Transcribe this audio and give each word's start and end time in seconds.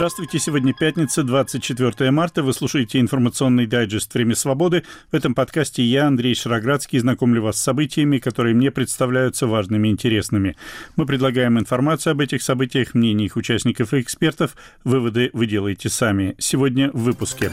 Здравствуйте, 0.00 0.38
сегодня 0.38 0.72
пятница, 0.72 1.22
24 1.22 2.10
марта. 2.10 2.42
Вы 2.42 2.54
слушаете 2.54 3.00
информационный 3.00 3.66
дайджест 3.66 4.14
«Время 4.14 4.34
свободы». 4.34 4.82
В 5.12 5.14
этом 5.14 5.34
подкасте 5.34 5.82
я, 5.82 6.06
Андрей 6.06 6.34
Шароградский, 6.34 6.98
знакомлю 7.00 7.42
вас 7.42 7.58
с 7.58 7.62
событиями, 7.62 8.16
которые 8.16 8.54
мне 8.54 8.70
представляются 8.70 9.46
важными 9.46 9.88
и 9.88 9.90
интересными. 9.90 10.56
Мы 10.96 11.04
предлагаем 11.04 11.58
информацию 11.58 12.12
об 12.12 12.22
этих 12.22 12.40
событиях, 12.40 12.94
мнения 12.94 13.26
их 13.26 13.36
участников 13.36 13.92
и 13.92 14.00
экспертов. 14.00 14.56
Выводы 14.84 15.28
вы 15.34 15.44
делаете 15.44 15.90
сами. 15.90 16.34
Сегодня 16.38 16.90
в 16.92 17.02
выпуске. 17.02 17.52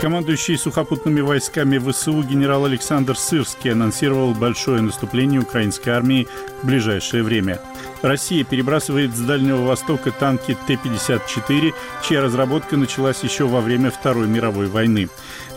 Командующий 0.00 0.56
сухопутными 0.56 1.22
войсками 1.22 1.78
ВСУ 1.78 2.22
генерал 2.22 2.66
Александр 2.66 3.16
Сырский 3.16 3.72
анонсировал 3.72 4.32
большое 4.32 4.80
наступление 4.80 5.40
украинской 5.40 5.88
армии 5.88 6.28
в 6.62 6.66
ближайшее 6.66 7.24
время– 7.24 7.58
Россия 8.02 8.44
перебрасывает 8.44 9.14
с 9.14 9.20
Дальнего 9.20 9.64
Востока 9.64 10.10
танки 10.10 10.56
Т-54, 10.66 11.74
чья 12.02 12.20
разработка 12.20 12.76
началась 12.76 13.22
еще 13.22 13.46
во 13.46 13.60
время 13.60 13.90
Второй 13.90 14.26
мировой 14.26 14.66
войны. 14.66 15.08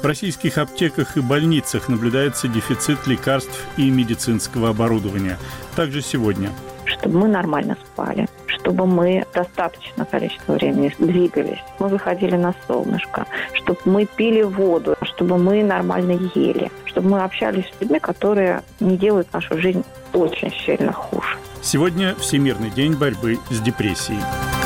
В 0.01 0.05
российских 0.05 0.57
аптеках 0.57 1.17
и 1.17 1.21
больницах 1.21 1.89
наблюдается 1.89 2.47
дефицит 2.47 3.05
лекарств 3.07 3.65
и 3.77 3.89
медицинского 3.89 4.69
оборудования. 4.69 5.37
Также 5.75 6.01
сегодня. 6.01 6.51
Чтобы 6.85 7.19
мы 7.19 7.27
нормально 7.27 7.77
спали, 7.85 8.27
чтобы 8.47 8.87
мы 8.87 9.25
достаточно 9.33 10.05
количество 10.05 10.53
времени 10.53 10.93
двигались, 10.97 11.59
мы 11.77 11.89
выходили 11.89 12.35
на 12.35 12.55
солнышко, 12.67 13.25
чтобы 13.53 13.79
мы 13.85 14.05
пили 14.05 14.41
воду, 14.41 14.95
чтобы 15.01 15.37
мы 15.37 15.63
нормально 15.63 16.19
ели, 16.33 16.71
чтобы 16.85 17.09
мы 17.09 17.23
общались 17.23 17.65
с 17.65 17.81
людьми, 17.81 17.99
которые 17.99 18.63
не 18.79 18.97
делают 18.97 19.31
нашу 19.33 19.59
жизнь 19.59 19.83
очень 20.13 20.51
сильно 20.65 20.91
хуже. 20.91 21.37
Сегодня 21.71 22.15
Всемирный 22.15 22.71
день 22.71 22.95
борьбы 22.95 23.37
с 23.51 23.59
депрессией. 23.59 24.58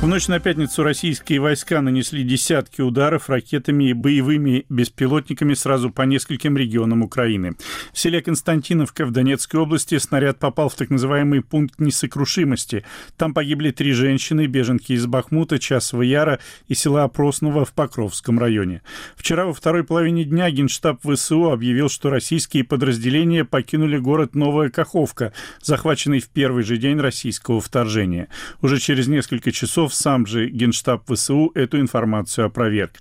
В 0.00 0.06
ночь 0.06 0.28
на 0.28 0.40
пятницу 0.40 0.82
российские 0.82 1.40
войска 1.40 1.82
нанесли 1.82 2.24
десятки 2.24 2.80
ударов 2.80 3.28
ракетами 3.28 3.90
и 3.90 3.92
боевыми 3.92 4.64
беспилотниками 4.70 5.52
сразу 5.52 5.90
по 5.90 6.02
нескольким 6.02 6.56
регионам 6.56 7.02
Украины. 7.02 7.52
В 7.92 7.98
селе 7.98 8.22
Константиновка 8.22 9.04
в 9.04 9.10
Донецкой 9.10 9.60
области 9.60 9.98
снаряд 9.98 10.38
попал 10.38 10.70
в 10.70 10.74
так 10.74 10.88
называемый 10.88 11.42
пункт 11.42 11.80
несокрушимости. 11.80 12.82
Там 13.18 13.34
погибли 13.34 13.72
три 13.72 13.92
женщины, 13.92 14.46
беженки 14.46 14.94
из 14.94 15.04
Бахмута, 15.04 15.58
Часова 15.58 16.00
Яра 16.00 16.40
и 16.66 16.74
села 16.74 17.04
Опросного 17.04 17.66
в 17.66 17.74
Покровском 17.74 18.38
районе. 18.38 18.80
Вчера 19.16 19.44
во 19.44 19.52
второй 19.52 19.84
половине 19.84 20.24
дня 20.24 20.50
Генштаб 20.50 21.02
ВСУ 21.04 21.50
объявил, 21.50 21.90
что 21.90 22.08
российские 22.08 22.64
подразделения 22.64 23.44
покинули 23.44 23.98
город 23.98 24.34
Новая 24.34 24.70
Каховка, 24.70 25.34
захваченный 25.60 26.20
в 26.20 26.30
первый 26.30 26.62
же 26.62 26.78
день 26.78 26.98
российского 26.98 27.60
вторжения. 27.60 28.28
Уже 28.62 28.78
через 28.78 29.06
несколько 29.06 29.52
часов 29.52 29.89
Песков, 29.90 29.94
сам 29.94 30.26
же 30.26 30.48
Генштаб 30.48 31.02
ВСУ, 31.10 31.52
эту 31.54 31.80
информацию 31.80 32.46
опроверг. 32.46 32.92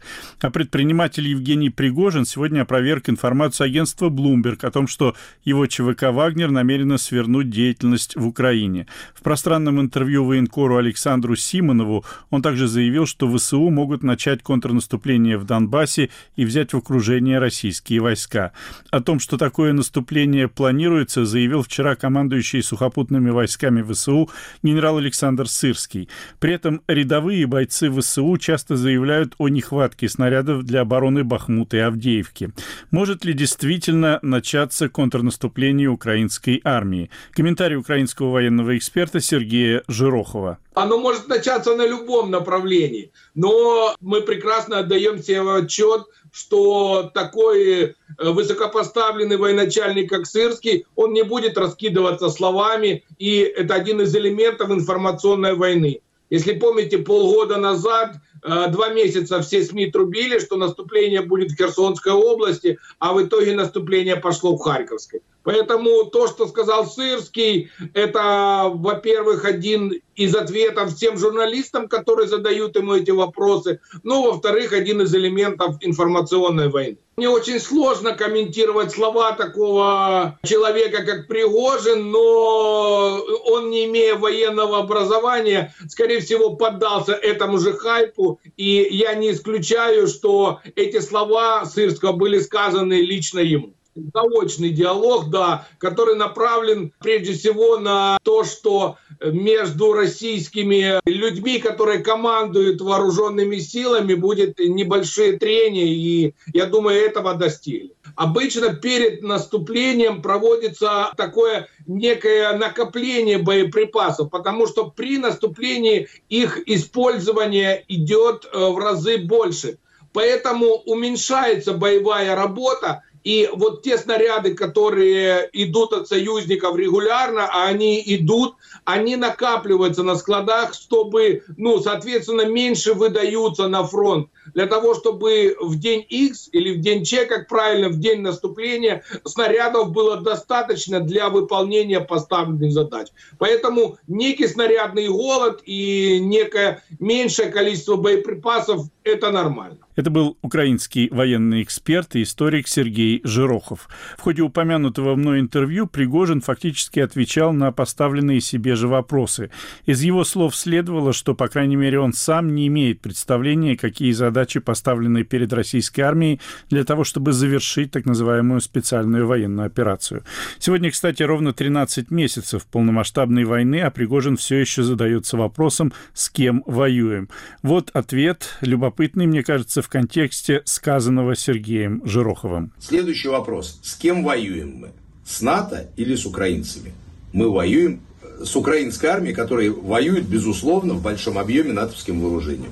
А 0.42 0.50
предприниматель 0.50 1.28
Евгений 1.28 1.70
Пригожин 1.70 2.26
сегодня 2.26 2.62
опроверг 2.62 3.09
информацию 3.09 3.66
агентства 3.66 4.09
Bloomberg 4.09 4.66
о 4.66 4.72
том, 4.72 4.88
что 4.88 5.16
его 5.44 5.66
ЧВК 5.67 6.12
«Вагнер» 6.12 6.52
намерено 6.52 6.98
свернуть 6.98 7.50
деятельность 7.50 8.16
в 8.16 8.28
Украине. 8.28 8.88
В 9.14 9.22
пространном 9.22 9.80
интервью 9.80 10.26
военкору 10.26 10.78
Александру 10.78 11.36
Симонову 11.36 12.04
он 12.30 12.42
также 12.42 12.67
заявил, 12.67 13.06
что 13.06 13.32
ВСУ 13.32 13.70
могут 13.70 14.04
начать 14.04 14.44
контрнаступление 14.44 15.38
в 15.38 15.45
Донбассе 15.45 16.10
и 16.36 16.45
взять 16.45 16.73
в 16.73 16.78
окружение 16.78 17.40
российские 17.40 18.00
войска. 18.02 18.52
О 18.92 19.00
том, 19.00 19.20
что 19.20 19.38
такое 19.38 19.73
наступление 19.73 20.48
планируется, 20.48 21.26
заявил 21.26 21.64
вчера 21.64 21.95
командующий 21.95 22.64
сухопутными 22.64 23.30
войсками 23.30 23.82
ВСУ 23.82 24.30
генерал 24.64 24.98
Александр 24.98 25.48
Сырский. 25.48 26.10
При 26.39 26.54
этом 26.54 26.79
рядовые 26.88 27.45
бойцы 27.48 27.92
ВСУ 27.92 28.38
часто 28.38 28.76
заявляют 28.76 29.34
о 29.38 29.50
нехватке 29.50 30.10
снарядов 30.10 30.64
для 30.64 30.82
обороны 30.82 31.23
Бахмута 31.23 31.78
и 31.78 31.80
Авдеевки. 31.80 32.52
Может 32.92 33.26
ли 33.26 33.34
действительно 33.34 34.20
начаться 34.22 34.89
контрнаступление 34.89 35.89
украинской 35.89 36.62
армии? 36.64 37.10
Комментарий 37.32 37.78
украинского 37.78 38.32
военного 38.32 38.78
эксперта 38.78 39.20
Сергея 39.20 39.84
Жирохова. 39.88 40.60
Оно 40.73 40.98
может 40.98 41.28
начаться 41.28 41.76
на 41.76 41.86
любом 41.86 42.32
направлении, 42.32 43.12
но 43.36 43.95
мы 44.00 44.22
прекрасно 44.22 44.80
отдаем 44.80 45.22
себе 45.22 45.42
отчет, 45.42 46.06
что 46.32 47.12
такой 47.14 47.84
э, 47.84 47.94
высокопоставленный 48.18 49.38
военачальник, 49.38 50.10
как 50.10 50.26
Сырский, 50.26 50.86
он 50.95 51.14
не 51.14 51.23
будет 51.23 51.58
раскидываться 51.58 52.30
словами, 52.30 53.04
и 53.18 53.39
это 53.39 53.73
один 53.73 54.02
из 54.02 54.16
элементов 54.16 54.72
информационной 54.72 55.56
войны. 55.56 56.02
Если 56.30 56.54
помните, 56.54 57.00
полгода 57.00 57.58
назад, 57.58 58.17
э, 58.44 58.67
два 58.70 58.90
месяца 58.90 59.42
все 59.42 59.64
СМИ 59.64 59.92
трубили, 59.92 60.40
что 60.40 60.58
наступление 60.58 61.22
будет 61.22 61.52
в 61.52 61.56
Херсонской 61.58 62.12
области, 62.14 62.78
а 63.00 63.14
в 63.14 63.23
итоге 63.23 63.54
наступление 63.54 64.16
пошло 64.16 64.56
в 64.56 64.60
Харьковской. 64.60 65.22
Поэтому 65.49 66.05
то, 66.05 66.27
что 66.27 66.45
сказал 66.45 66.86
Сырский, 66.86 67.71
это, 67.95 68.70
во-первых, 68.71 69.45
один 69.45 69.99
из 70.15 70.36
ответов 70.36 70.95
тем 70.95 71.17
журналистам, 71.17 71.87
которые 71.87 72.27
задают 72.27 72.76
ему 72.76 72.93
эти 72.93 73.10
вопросы, 73.10 73.80
ну, 74.04 74.32
во-вторых, 74.32 74.73
один 74.73 75.02
из 75.02 75.15
элементов 75.15 75.77
информационной 75.82 76.70
войны. 76.70 76.98
Мне 77.17 77.30
очень 77.30 77.59
сложно 77.59 78.11
комментировать 78.11 78.92
слова 78.92 79.32
такого 79.32 80.38
человека, 80.45 81.04
как 81.04 81.27
Пригожин, 81.27 82.11
но 82.11 83.20
он, 83.45 83.71
не 83.71 83.86
имея 83.86 84.17
военного 84.17 84.77
образования, 84.77 85.73
скорее 85.88 86.20
всего, 86.20 86.58
поддался 86.58 87.14
этому 87.14 87.58
же 87.58 87.73
хайпу, 87.73 88.39
и 88.55 88.88
я 88.92 89.15
не 89.15 89.32
исключаю, 89.32 90.05
что 90.05 90.59
эти 90.76 90.99
слова 90.99 91.65
Сырского 91.65 92.11
были 92.11 92.39
сказаны 92.39 93.02
лично 93.02 93.39
ему 93.39 93.73
заочный 93.95 94.70
диалог, 94.70 95.30
да, 95.30 95.67
который 95.77 96.16
направлен 96.16 96.94
прежде 97.00 97.33
всего 97.33 97.77
на 97.77 98.17
то, 98.23 98.44
что 98.44 98.98
между 99.22 99.94
российскими 99.94 101.00
людьми, 101.05 101.60
которые 101.60 102.00
командуют 102.00 102.82
вооруженными 102.82 103.58
силами, 103.58 104.14
будет 104.14 104.60
небольшие 104.60 105.38
трения, 105.38 105.86
и 105.86 106.33
я 106.54 106.66
думаю, 106.66 107.00
этого 107.02 107.33
достигли. 107.33 107.94
Обычно 108.16 108.73
перед 108.73 109.22
наступлением 109.22 110.21
проводится 110.21 111.11
такое 111.16 111.67
некое 111.88 112.58
накопление 112.58 113.38
боеприпасов, 113.38 114.30
потому 114.30 114.67
что 114.67 114.89
при 114.89 115.17
наступлении 115.17 116.08
их 116.30 116.60
использование 116.67 117.83
идет 117.88 118.45
э, 118.52 118.58
в 118.58 118.77
разы 118.77 119.17
больше. 119.17 119.77
Поэтому 120.11 120.66
уменьшается 120.86 121.73
боевая 121.73 122.36
работа, 122.36 123.04
и 123.30 123.48
вот 123.54 123.84
те 123.84 123.95
снаряды, 123.95 124.56
которые 124.56 125.52
идут 125.54 125.94
от 125.94 126.08
союзников 126.08 126.76
регулярно, 126.76 127.45
а 127.45 127.66
они 127.66 128.01
идут, 128.04 128.56
они 128.86 129.18
накапливаются 129.18 130.01
на 130.01 130.16
складах, 130.16 130.74
чтобы, 130.74 131.44
ну, 131.56 131.80
соответственно, 131.80 132.48
меньше 132.48 132.95
выдаются 132.95 133.68
на 133.68 133.84
фронт. 133.84 134.30
Для 134.56 134.66
того, 134.66 134.95
чтобы 134.95 135.56
в 135.62 135.78
день 135.78 136.04
X 136.10 136.50
или 136.54 136.75
в 136.75 136.81
день 136.81 137.06
Ч, 137.06 137.25
как 137.25 137.48
правильно, 137.48 137.89
в 137.89 138.00
день 138.00 138.22
наступления, 138.22 139.04
снарядов 139.25 139.92
было 139.92 140.18
достаточно 140.18 141.00
для 141.00 141.30
выполнения 141.30 142.00
поставленных 142.00 142.72
задач. 142.72 143.10
Поэтому 143.38 144.00
некий 144.07 144.48
снарядный 144.48 145.07
голод 145.07 145.62
и 145.66 146.19
некое 146.19 146.84
меньшее 146.98 147.51
количество 147.51 147.95
боеприпасов– 147.95 148.88
это 149.03 149.30
нормально. 149.30 149.77
Это 150.00 150.12
был 150.12 150.38
украинский 150.42 151.10
военный 151.12 151.62
эксперт 151.62 152.16
и 152.16 152.22
историк 152.22 152.69
Сергей 152.69 153.19
Жирохов. 153.25 153.90
В 154.18 154.22
ходе 154.22 154.44
упомянутого 154.44 155.18
мной 155.18 155.42
интервью 155.42 155.88
Пригожин 155.88 156.40
фактически 156.40 157.01
отвечал 157.01 157.51
на 157.51 157.74
поставленные 157.74 158.40
себе 158.40 158.78
же 158.78 158.88
вопросы. 158.88 159.51
Из 159.86 160.01
его 160.01 160.24
слов 160.24 160.56
следовало, 160.56 161.12
что, 161.12 161.36
по 161.36 161.50
крайней 161.50 161.75
мере, 161.75 162.00
он 162.00 162.13
сам 162.13 162.56
не 162.56 162.68
имеет 162.68 163.01
представления, 163.01 163.75
какие 163.75 164.13
задачи 164.13 164.62
поставлены 164.62 165.25
перед 165.25 165.51
российской 165.51 166.00
армией 166.00 166.40
для 166.69 166.86
того, 166.86 167.04
чтобы 167.04 167.34
завершить 167.34 167.92
так 167.92 168.06
называемую 168.06 168.62
специальную 168.62 169.28
военную 169.28 169.66
операцию. 169.66 170.24
Сегодня, 170.60 170.92
кстати, 170.92 171.24
ровно 171.24 171.51
13 171.51 172.10
месяцев 172.10 172.66
полномасштабной 172.68 173.44
войны, 173.44 173.81
а 173.81 173.92
Пригожин 173.92 174.38
все 174.38 174.60
еще 174.60 174.81
задается 174.81 175.36
вопросом, 175.36 175.92
с 176.13 176.30
кем 176.30 176.63
воюем. 176.66 177.28
Вот 177.63 177.90
ответ, 177.94 178.56
любопытный, 178.62 179.28
мне 179.28 179.44
кажется, 179.44 179.81
в 179.81 179.88
в 179.89 179.91
контексте 179.91 180.62
сказанного 180.65 181.36
Сергеем 181.36 182.03
Жироховым. 182.06 182.71
Следующий 182.80 183.27
вопрос. 183.27 183.80
С 183.81 183.95
кем 183.95 184.24
воюем 184.24 184.75
мы? 184.75 184.89
С 185.25 185.41
НАТО 185.41 185.89
или 185.97 186.13
с 186.13 186.27
украинцами? 186.27 186.94
Мы 187.33 187.50
воюем 187.50 188.01
э, 188.21 188.45
с 188.45 188.56
украинской 188.56 189.07
армией, 189.07 189.33
которая 189.33 189.71
воюет, 189.71 190.27
безусловно, 190.27 190.94
в 190.94 191.01
большом 191.01 191.39
объеме 191.39 191.74
натовским 191.74 192.21
вооружением. 192.21 192.69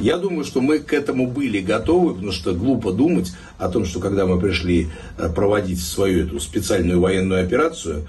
Я 0.00 0.16
думаю, 0.16 0.44
что 0.44 0.60
мы 0.60 0.80
к 0.80 0.92
этому 0.92 1.28
были 1.28 1.60
готовы, 1.60 2.14
потому 2.14 2.32
что 2.32 2.52
глупо 2.54 2.90
думать 2.90 3.32
о 3.58 3.68
том, 3.68 3.84
что 3.84 4.00
когда 4.00 4.26
мы 4.26 4.40
пришли 4.40 4.88
э, 5.16 5.32
проводить 5.32 5.80
свою 5.80 6.26
эту 6.26 6.40
специальную 6.40 7.00
военную 7.00 7.44
операцию, 7.44 8.08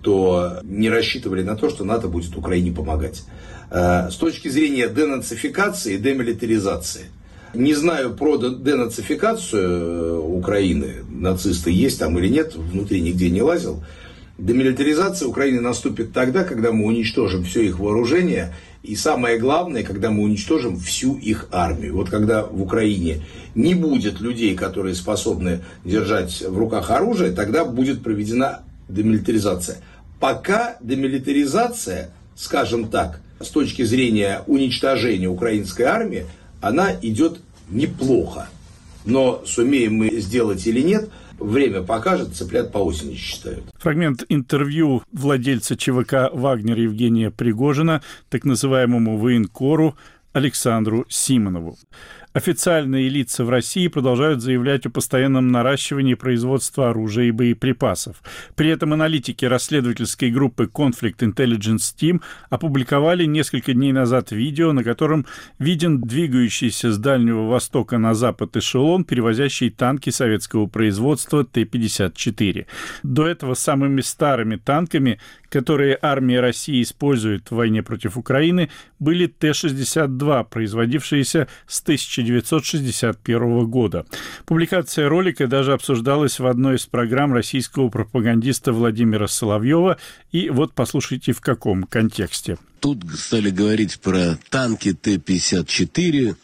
то 0.00 0.60
не 0.62 0.88
рассчитывали 0.88 1.42
на 1.42 1.56
то, 1.56 1.68
что 1.68 1.84
НАТО 1.84 2.08
будет 2.08 2.34
Украине 2.38 2.72
помогать. 2.72 3.24
Э, 3.70 4.08
с 4.10 4.16
точки 4.16 4.48
зрения 4.48 4.88
денацификации 4.88 5.96
и 5.96 5.98
демилитаризации. 5.98 7.10
Не 7.54 7.74
знаю 7.74 8.14
про 8.14 8.38
денацификацию 8.38 9.62
э, 9.62 10.18
Украины, 10.18 11.04
нацисты 11.10 11.70
есть 11.70 11.98
там 11.98 12.18
или 12.18 12.28
нет, 12.28 12.54
внутри 12.54 13.00
нигде 13.02 13.28
не 13.28 13.42
лазил. 13.42 13.84
Демилитаризация 14.38 15.28
Украины 15.28 15.60
наступит 15.60 16.12
тогда, 16.12 16.44
когда 16.44 16.72
мы 16.72 16.86
уничтожим 16.86 17.44
все 17.44 17.62
их 17.64 17.78
вооружение 17.78 18.54
и 18.82 18.96
самое 18.96 19.38
главное, 19.38 19.82
когда 19.82 20.10
мы 20.10 20.22
уничтожим 20.22 20.78
всю 20.78 21.16
их 21.16 21.48
армию. 21.52 21.94
Вот 21.94 22.08
когда 22.08 22.42
в 22.42 22.60
Украине 22.62 23.22
не 23.54 23.74
будет 23.74 24.20
людей, 24.20 24.56
которые 24.56 24.94
способны 24.94 25.60
держать 25.84 26.40
в 26.40 26.56
руках 26.56 26.90
оружие, 26.90 27.32
тогда 27.32 27.66
будет 27.66 28.02
проведена 28.02 28.62
демилитаризация. 28.88 29.76
Пока 30.18 30.78
демилитаризация, 30.80 32.10
скажем 32.34 32.88
так, 32.88 33.20
с 33.40 33.48
точки 33.48 33.82
зрения 33.82 34.42
уничтожения 34.46 35.28
украинской 35.28 35.82
армии, 35.82 36.26
она 36.62 36.92
идет 37.02 37.40
неплохо. 37.68 38.48
Но 39.04 39.42
сумеем 39.44 39.96
мы 39.96 40.08
сделать 40.20 40.66
или 40.66 40.80
нет– 40.80 41.10
время 41.42 41.82
покажет, 41.82 42.34
цыплят 42.34 42.72
по 42.72 42.78
осени 42.78 43.14
считают. 43.14 43.64
Фрагмент 43.78 44.24
интервью 44.28 45.02
владельца 45.12 45.76
ЧВК 45.76 46.30
«Вагнер» 46.32 46.78
Евгения 46.78 47.30
Пригожина, 47.30 48.02
так 48.30 48.44
называемому 48.44 49.18
военкору 49.18 49.96
Александру 50.32 51.04
Симонову. 51.08 51.78
Официальные 52.32 53.10
лица 53.10 53.44
в 53.44 53.50
России 53.50 53.88
продолжают 53.88 54.40
заявлять 54.40 54.86
о 54.86 54.90
постоянном 54.90 55.48
наращивании 55.48 56.14
производства 56.14 56.88
оружия 56.88 57.26
и 57.26 57.30
боеприпасов. 57.30 58.22
При 58.54 58.70
этом 58.70 58.94
аналитики 58.94 59.44
расследовательской 59.44 60.30
группы 60.30 60.64
Conflict 60.64 61.18
Intelligence 61.18 61.94
Team 61.94 62.22
опубликовали 62.48 63.26
несколько 63.26 63.74
дней 63.74 63.92
назад 63.92 64.32
видео, 64.32 64.72
на 64.72 64.82
котором 64.82 65.26
виден 65.58 66.00
двигающийся 66.00 66.90
с 66.92 66.96
Дальнего 66.96 67.48
Востока 67.48 67.98
на 67.98 68.14
запад 68.14 68.56
эшелон, 68.56 69.04
перевозящий 69.04 69.68
танки 69.68 70.08
советского 70.08 70.66
производства 70.66 71.44
Т-54. 71.44 72.66
До 73.02 73.26
этого 73.26 73.52
самыми 73.52 74.00
старыми 74.00 74.56
танками 74.56 75.20
которые 75.52 75.98
армия 76.00 76.40
России 76.40 76.82
использует 76.82 77.50
в 77.50 77.56
войне 77.56 77.82
против 77.82 78.16
Украины, 78.16 78.70
были 78.98 79.26
Т-62, 79.26 80.46
производившиеся 80.48 81.46
с 81.66 81.82
1961 81.82 83.66
года. 83.66 84.06
Публикация 84.46 85.10
ролика 85.10 85.46
даже 85.46 85.74
обсуждалась 85.74 86.40
в 86.40 86.46
одной 86.46 86.76
из 86.76 86.86
программ 86.86 87.34
российского 87.34 87.90
пропагандиста 87.90 88.72
Владимира 88.72 89.28
Соловьева. 89.28 89.98
И 90.30 90.48
вот 90.48 90.72
послушайте, 90.72 91.32
в 91.32 91.42
каком 91.42 91.82
контексте. 91.84 92.56
Тут 92.80 93.04
стали 93.14 93.50
говорить 93.50 94.00
про 94.00 94.38
танки 94.48 94.94
Т-54, 94.94 96.34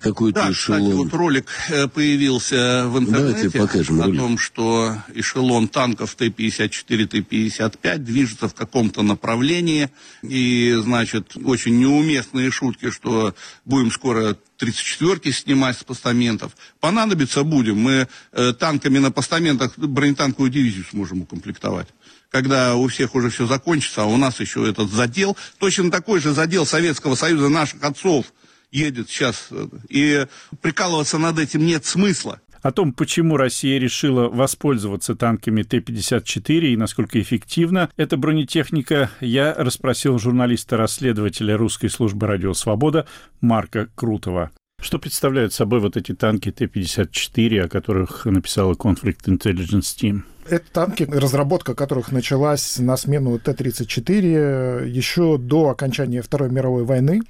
какой-то 0.00 0.42
да, 0.42 0.52
эшелон. 0.52 0.80
Кстати, 0.80 0.96
вот 0.96 1.12
ролик 1.12 1.46
э, 1.70 1.88
появился 1.88 2.86
в 2.88 2.98
интернете 2.98 3.50
покажем, 3.58 4.00
о 4.00 4.04
ролик. 4.04 4.20
том, 4.20 4.38
что 4.38 4.96
эшелон 5.14 5.68
танков 5.68 6.14
Т-54, 6.14 7.06
Т-55 7.06 7.98
движется 7.98 8.48
в 8.48 8.54
каком-то 8.54 9.02
направлении. 9.02 9.90
И, 10.22 10.76
значит, 10.82 11.36
очень 11.44 11.78
неуместные 11.78 12.50
шутки, 12.50 12.90
что 12.90 13.34
будем 13.64 13.90
скоро 13.90 14.36
34-ки 14.60 15.30
снимать 15.32 15.78
с 15.78 15.84
постаментов. 15.84 16.52
Понадобиться 16.80 17.42
будем. 17.42 17.78
Мы 17.78 18.08
э, 18.32 18.52
танками 18.52 18.98
на 18.98 19.10
постаментах 19.10 19.76
бронетанковую 19.76 20.50
дивизию 20.50 20.84
сможем 20.90 21.22
укомплектовать 21.22 21.88
когда 22.30 22.76
у 22.76 22.88
всех 22.88 23.14
уже 23.14 23.30
все 23.30 23.46
закончится, 23.46 24.02
а 24.02 24.04
у 24.04 24.18
нас 24.18 24.38
еще 24.38 24.68
этот 24.68 24.90
задел, 24.90 25.34
точно 25.56 25.90
такой 25.90 26.20
же 26.20 26.34
задел 26.34 26.66
Советского 26.66 27.14
Союза 27.14 27.48
наших 27.48 27.82
отцов– 27.82 28.26
едет 28.70 29.08
сейчас, 29.08 29.48
э, 29.50 29.66
и 29.88 30.26
прикалываться 30.60 31.18
над 31.18 31.38
этим 31.38 31.64
нет 31.66 31.84
смысла. 31.84 32.40
О 32.62 32.72
том, 32.72 32.92
почему 32.92 33.36
Россия 33.36 33.78
решила 33.78 34.28
воспользоваться 34.28 35.14
танками 35.14 35.62
Т-54 35.62 36.60
и 36.72 36.76
насколько 36.76 37.20
эффективна 37.20 37.88
эта 37.96 38.16
бронетехника, 38.16 39.10
я 39.20 39.54
расспросил 39.54 40.18
журналиста-расследователя 40.18 41.56
русской 41.56 41.88
службы 41.88 42.26
«Радио 42.26 42.54
Свобода» 42.54 43.06
Марка 43.40 43.88
Крутова. 43.94 44.50
Что 44.80 44.98
представляют 44.98 45.52
собой 45.52 45.80
вот 45.80 45.96
эти 45.96 46.14
танки 46.14 46.50
Т-54, 46.52 47.60
о 47.60 47.68
которых 47.68 48.26
написала 48.26 48.74
Conflict 48.74 49.26
Intelligence 49.26 49.96
Team? 50.00 50.22
Это 50.48 50.64
танки, 50.72 51.02
разработка 51.02 51.74
которых 51.74 52.12
началась 52.12 52.78
на 52.78 52.96
смену 52.96 53.38
Т-34 53.38 54.88
еще 54.88 55.36
до 55.36 55.70
окончания 55.70 56.22
Второй 56.22 56.50
мировой 56.50 56.84
войны. 56.84 57.22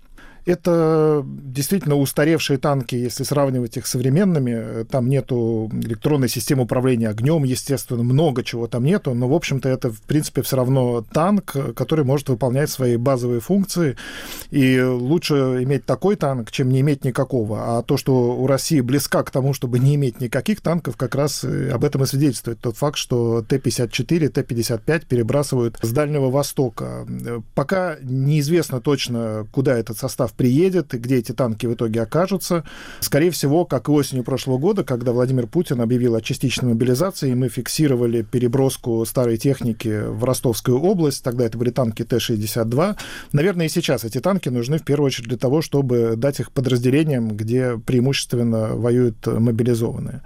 Это 0.49 1.23
действительно 1.27 1.97
устаревшие 1.97 2.57
танки, 2.57 2.95
если 2.95 3.23
сравнивать 3.23 3.77
их 3.77 3.87
с 3.87 3.91
современными. 3.91 4.85
Там 4.85 5.11
нету 5.11 5.71
электронной 5.75 6.31
системы 6.31 6.63
управления 6.63 7.11
огнем, 7.11 7.45
естественно, 7.45 8.03
много 8.03 8.43
чего 8.43 8.67
там 8.67 8.85
нету, 8.85 9.13
но, 9.13 9.29
в 9.29 9.35
общем-то, 9.35 9.69
это, 9.69 9.91
в 9.91 10.01
принципе, 10.01 10.41
все 10.41 10.57
равно 10.57 11.05
танк, 11.13 11.55
который 11.77 12.07
может 12.07 12.31
выполнять 12.31 12.71
свои 12.71 12.97
базовые 12.97 13.41
функции. 13.41 13.97
И 14.51 14.81
лучше 14.81 15.35
иметь 15.65 15.85
такой 15.85 16.17
танк, 16.17 16.51
чем 16.51 16.71
не 16.71 16.81
иметь 16.81 17.05
никакого. 17.05 17.79
А 17.79 17.83
то, 17.83 17.99
что 17.99 18.35
у 18.35 18.47
России 18.47 18.81
близка 18.81 19.23
к 19.25 19.31
тому, 19.31 19.53
чтобы 19.53 19.79
не 19.79 19.97
иметь 19.97 20.19
никаких 20.23 20.63
танков, 20.63 20.97
как 20.97 21.15
раз 21.15 21.45
об 21.45 21.85
этом 21.85 22.05
и 22.05 22.07
свидетельствует 22.07 22.59
тот 22.59 22.79
факт, 22.79 22.97
что 22.97 23.43
Т-54, 23.43 24.29
Т-55 24.29 25.07
перебрасывают 25.07 25.79
с 25.83 25.93
Дальнего 25.93 26.31
Востока. 26.31 27.07
Пока 27.55 27.99
неизвестно 28.01 28.81
точно, 28.81 29.47
куда 29.53 29.77
этот 29.77 29.99
состав 29.99 30.33
приедет 30.39 30.95
и 30.95 30.99
где 30.99 31.17
эти 31.17 31.33
танки 31.33 31.67
в 31.67 31.75
итоге 31.75 32.01
окажутся. 32.01 32.65
Скорее 33.01 33.31
всего, 33.31 33.67
как 33.67 33.89
и 33.89 33.93
осенью 33.93 34.25
прошлого 34.25 34.57
года, 34.57 34.85
когда 34.85 35.13
Владимир 35.13 35.47
Путин 35.47 35.81
объявил 35.83 36.15
о 36.15 36.23
частичной 36.23 36.71
мобилизации, 36.71 37.35
мы 37.35 37.49
фиксировали 37.49 38.23
переброску 38.23 39.05
старой 39.05 39.37
техники 39.37 40.03
в 40.07 40.25
Ростовскую 40.25 40.81
область, 40.81 41.23
тогда 41.23 41.45
это 41.45 41.59
были 41.59 41.71
танки 41.71 42.05
Т-62. 42.05 42.97
Наверное, 43.33 43.67
и 43.67 43.69
сейчас 43.69 44.05
эти 44.05 44.21
танки 44.21 44.49
нужны 44.49 44.79
в 44.79 44.85
первую 44.85 45.09
очередь 45.09 45.29
для 45.29 45.37
того, 45.37 45.61
чтобы 45.61 46.15
дать 46.17 46.41
их 46.41 46.53
подразделениям, 46.53 47.37
где 47.37 47.77
преимущественно 47.77 48.77
воюют 48.77 49.27
мобилизованные. 49.27 50.23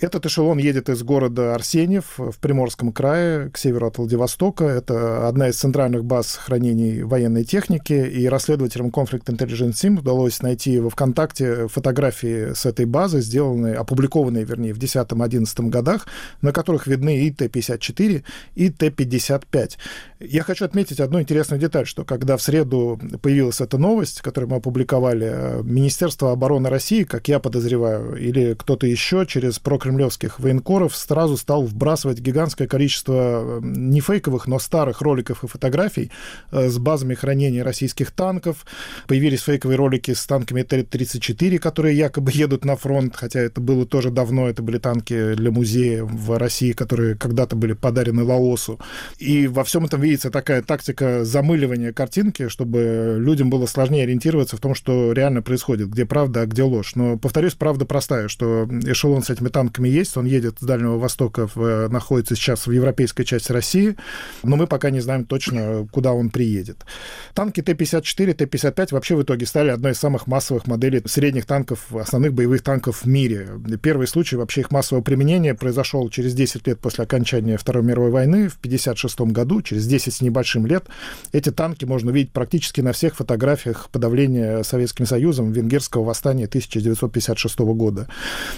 Этот 0.00 0.26
эшелон 0.26 0.58
едет 0.58 0.90
из 0.90 1.02
города 1.02 1.54
Арсеньев 1.54 2.18
в 2.18 2.38
Приморском 2.40 2.92
крае, 2.92 3.50
к 3.50 3.56
северу 3.56 3.86
от 3.86 3.96
Владивостока. 3.96 4.64
Это 4.64 5.26
одна 5.26 5.48
из 5.48 5.56
центральных 5.56 6.04
баз 6.04 6.36
хранений 6.36 7.02
военной 7.02 7.44
техники, 7.44 7.94
и 7.94 8.28
расследователям 8.28 8.88
Conflict 8.88 9.24
Intelligence 9.46 9.72
Team 9.72 9.98
удалось 9.98 10.42
найти 10.42 10.78
во 10.78 10.90
ВКонтакте 10.90 11.68
фотографии 11.68 12.54
с 12.54 12.66
этой 12.66 12.86
базы, 12.86 13.20
сделанные, 13.20 13.74
опубликованные, 13.74 14.44
вернее, 14.44 14.74
в 14.74 14.78
2010-2011 14.78 15.68
годах, 15.68 16.06
на 16.42 16.52
которых 16.52 16.86
видны 16.86 17.26
и 17.26 17.30
Т-54, 17.30 18.22
и 18.54 18.70
Т-55. 18.70 19.72
Я 20.20 20.42
хочу 20.42 20.64
отметить 20.64 21.00
одну 21.00 21.20
интересную 21.20 21.60
деталь, 21.60 21.86
что 21.86 22.04
когда 22.04 22.36
в 22.36 22.42
среду 22.42 22.98
появилась 23.22 23.60
эта 23.60 23.78
новость, 23.78 24.22
которую 24.22 24.50
мы 24.50 24.56
опубликовали, 24.56 25.62
Министерство 25.62 26.32
обороны 26.32 26.68
России, 26.70 27.04
как 27.04 27.28
я 27.28 27.38
подозреваю, 27.38 28.16
или 28.16 28.54
кто-то 28.54 28.86
еще 28.86 29.26
через 29.26 29.58
прокремлевских 29.58 30.40
военкоров 30.40 30.96
сразу 30.96 31.36
стал 31.36 31.64
вбрасывать 31.64 32.20
гигантское 32.20 32.66
количество 32.66 33.60
не 33.62 34.00
фейковых, 34.00 34.46
но 34.46 34.58
старых 34.58 35.02
роликов 35.02 35.44
и 35.44 35.48
фотографий 35.48 36.10
э, 36.50 36.68
с 36.68 36.78
базами 36.78 37.14
хранения 37.14 37.62
российских 37.62 38.10
танков. 38.10 38.64
Появились 39.06 39.25
появились 39.26 39.42
фейковые 39.42 39.76
ролики 39.76 40.14
с 40.14 40.24
танками 40.24 40.62
Т-34, 40.62 41.58
которые 41.58 41.96
якобы 41.96 42.30
едут 42.32 42.64
на 42.64 42.76
фронт, 42.76 43.16
хотя 43.16 43.40
это 43.40 43.60
было 43.60 43.84
тоже 43.84 44.10
давно, 44.10 44.48
это 44.48 44.62
были 44.62 44.78
танки 44.78 45.34
для 45.34 45.50
музея 45.50 46.04
в 46.04 46.38
России, 46.38 46.70
которые 46.70 47.16
когда-то 47.16 47.56
были 47.56 47.72
подарены 47.72 48.22
Лаосу. 48.22 48.78
И 49.18 49.48
во 49.48 49.64
всем 49.64 49.84
этом 49.84 50.00
видится 50.00 50.30
такая 50.30 50.62
тактика 50.62 51.24
замыливания 51.24 51.92
картинки, 51.92 52.46
чтобы 52.46 53.16
людям 53.18 53.50
было 53.50 53.66
сложнее 53.66 54.04
ориентироваться 54.04 54.56
в 54.56 54.60
том, 54.60 54.76
что 54.76 55.10
реально 55.10 55.42
происходит, 55.42 55.88
где 55.88 56.06
правда, 56.06 56.42
а 56.42 56.46
где 56.46 56.62
ложь. 56.62 56.92
Но, 56.94 57.18
повторюсь, 57.18 57.54
правда 57.54 57.84
простая, 57.84 58.28
что 58.28 58.68
эшелон 58.84 59.24
с 59.24 59.30
этими 59.30 59.48
танками 59.48 59.88
есть, 59.88 60.16
он 60.16 60.26
едет 60.26 60.58
с 60.60 60.64
Дальнего 60.64 60.98
Востока, 60.98 61.48
в, 61.52 61.88
находится 61.88 62.36
сейчас 62.36 62.68
в 62.68 62.70
европейской 62.70 63.24
части 63.24 63.50
России, 63.50 63.96
но 64.44 64.54
мы 64.54 64.68
пока 64.68 64.90
не 64.90 65.00
знаем 65.00 65.24
точно, 65.24 65.88
куда 65.90 66.12
он 66.12 66.30
приедет. 66.30 66.86
Танки 67.34 67.60
Т-54, 67.60 68.32
Т-55 68.34 68.88
вообще 68.92 69.06
вообще 69.06 69.15
в 69.16 69.22
итоге 69.22 69.46
стали 69.46 69.70
одной 69.70 69.92
из 69.92 69.98
самых 69.98 70.26
массовых 70.26 70.66
моделей 70.66 71.02
средних 71.06 71.46
танков, 71.46 71.94
основных 71.94 72.32
боевых 72.34 72.62
танков 72.62 73.02
в 73.02 73.06
мире. 73.06 73.48
Первый 73.82 74.06
случай 74.06 74.36
вообще 74.36 74.60
их 74.60 74.70
массового 74.70 75.02
применения 75.02 75.54
произошел 75.54 76.08
через 76.08 76.34
10 76.34 76.66
лет 76.66 76.80
после 76.80 77.04
окончания 77.04 77.56
Второй 77.56 77.82
мировой 77.82 78.10
войны, 78.10 78.48
в 78.48 78.56
1956 78.58 79.32
году, 79.32 79.62
через 79.62 79.86
10 79.86 80.14
с 80.14 80.20
небольшим 80.20 80.66
лет. 80.66 80.86
Эти 81.32 81.50
танки 81.50 81.84
можно 81.84 82.10
увидеть 82.10 82.32
практически 82.32 82.80
на 82.80 82.92
всех 82.92 83.16
фотографиях 83.16 83.88
подавления 83.90 84.62
Советским 84.62 85.06
Союзом 85.06 85.52
венгерского 85.52 86.04
восстания 86.04 86.44
1956 86.44 87.58
года. 87.58 88.08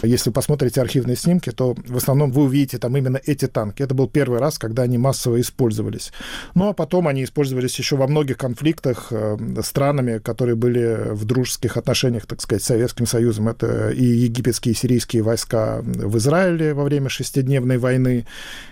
Если 0.02 0.30
посмотрите 0.30 0.80
архивные 0.80 1.16
снимки, 1.16 1.50
то 1.50 1.74
в 1.86 1.96
основном 1.96 2.32
вы 2.32 2.44
увидите 2.44 2.78
там 2.78 2.96
именно 2.96 3.20
эти 3.24 3.46
танки. 3.46 3.82
Это 3.82 3.94
был 3.94 4.08
первый 4.08 4.40
раз, 4.40 4.58
когда 4.58 4.82
они 4.82 4.98
массово 4.98 5.40
использовались. 5.40 6.12
Ну 6.54 6.68
а 6.68 6.72
потом 6.72 7.08
они 7.08 7.24
использовались 7.24 7.78
еще 7.78 7.96
во 7.96 8.06
многих 8.06 8.38
конфликтах 8.38 9.08
э, 9.10 9.36
странами, 9.62 10.18
которые 10.18 10.47
были 10.54 11.12
в 11.12 11.24
дружеских 11.24 11.76
отношениях, 11.76 12.26
так 12.26 12.40
сказать, 12.40 12.62
с 12.62 12.66
Советским 12.66 13.06
Союзом. 13.06 13.48
Это 13.48 13.90
и 13.90 14.04
египетские, 14.04 14.72
и 14.72 14.76
сирийские 14.76 15.22
войска 15.22 15.82
в 15.82 16.16
Израиле 16.18 16.74
во 16.74 16.84
время 16.84 17.08
шестидневной 17.08 17.78
войны, 17.78 18.26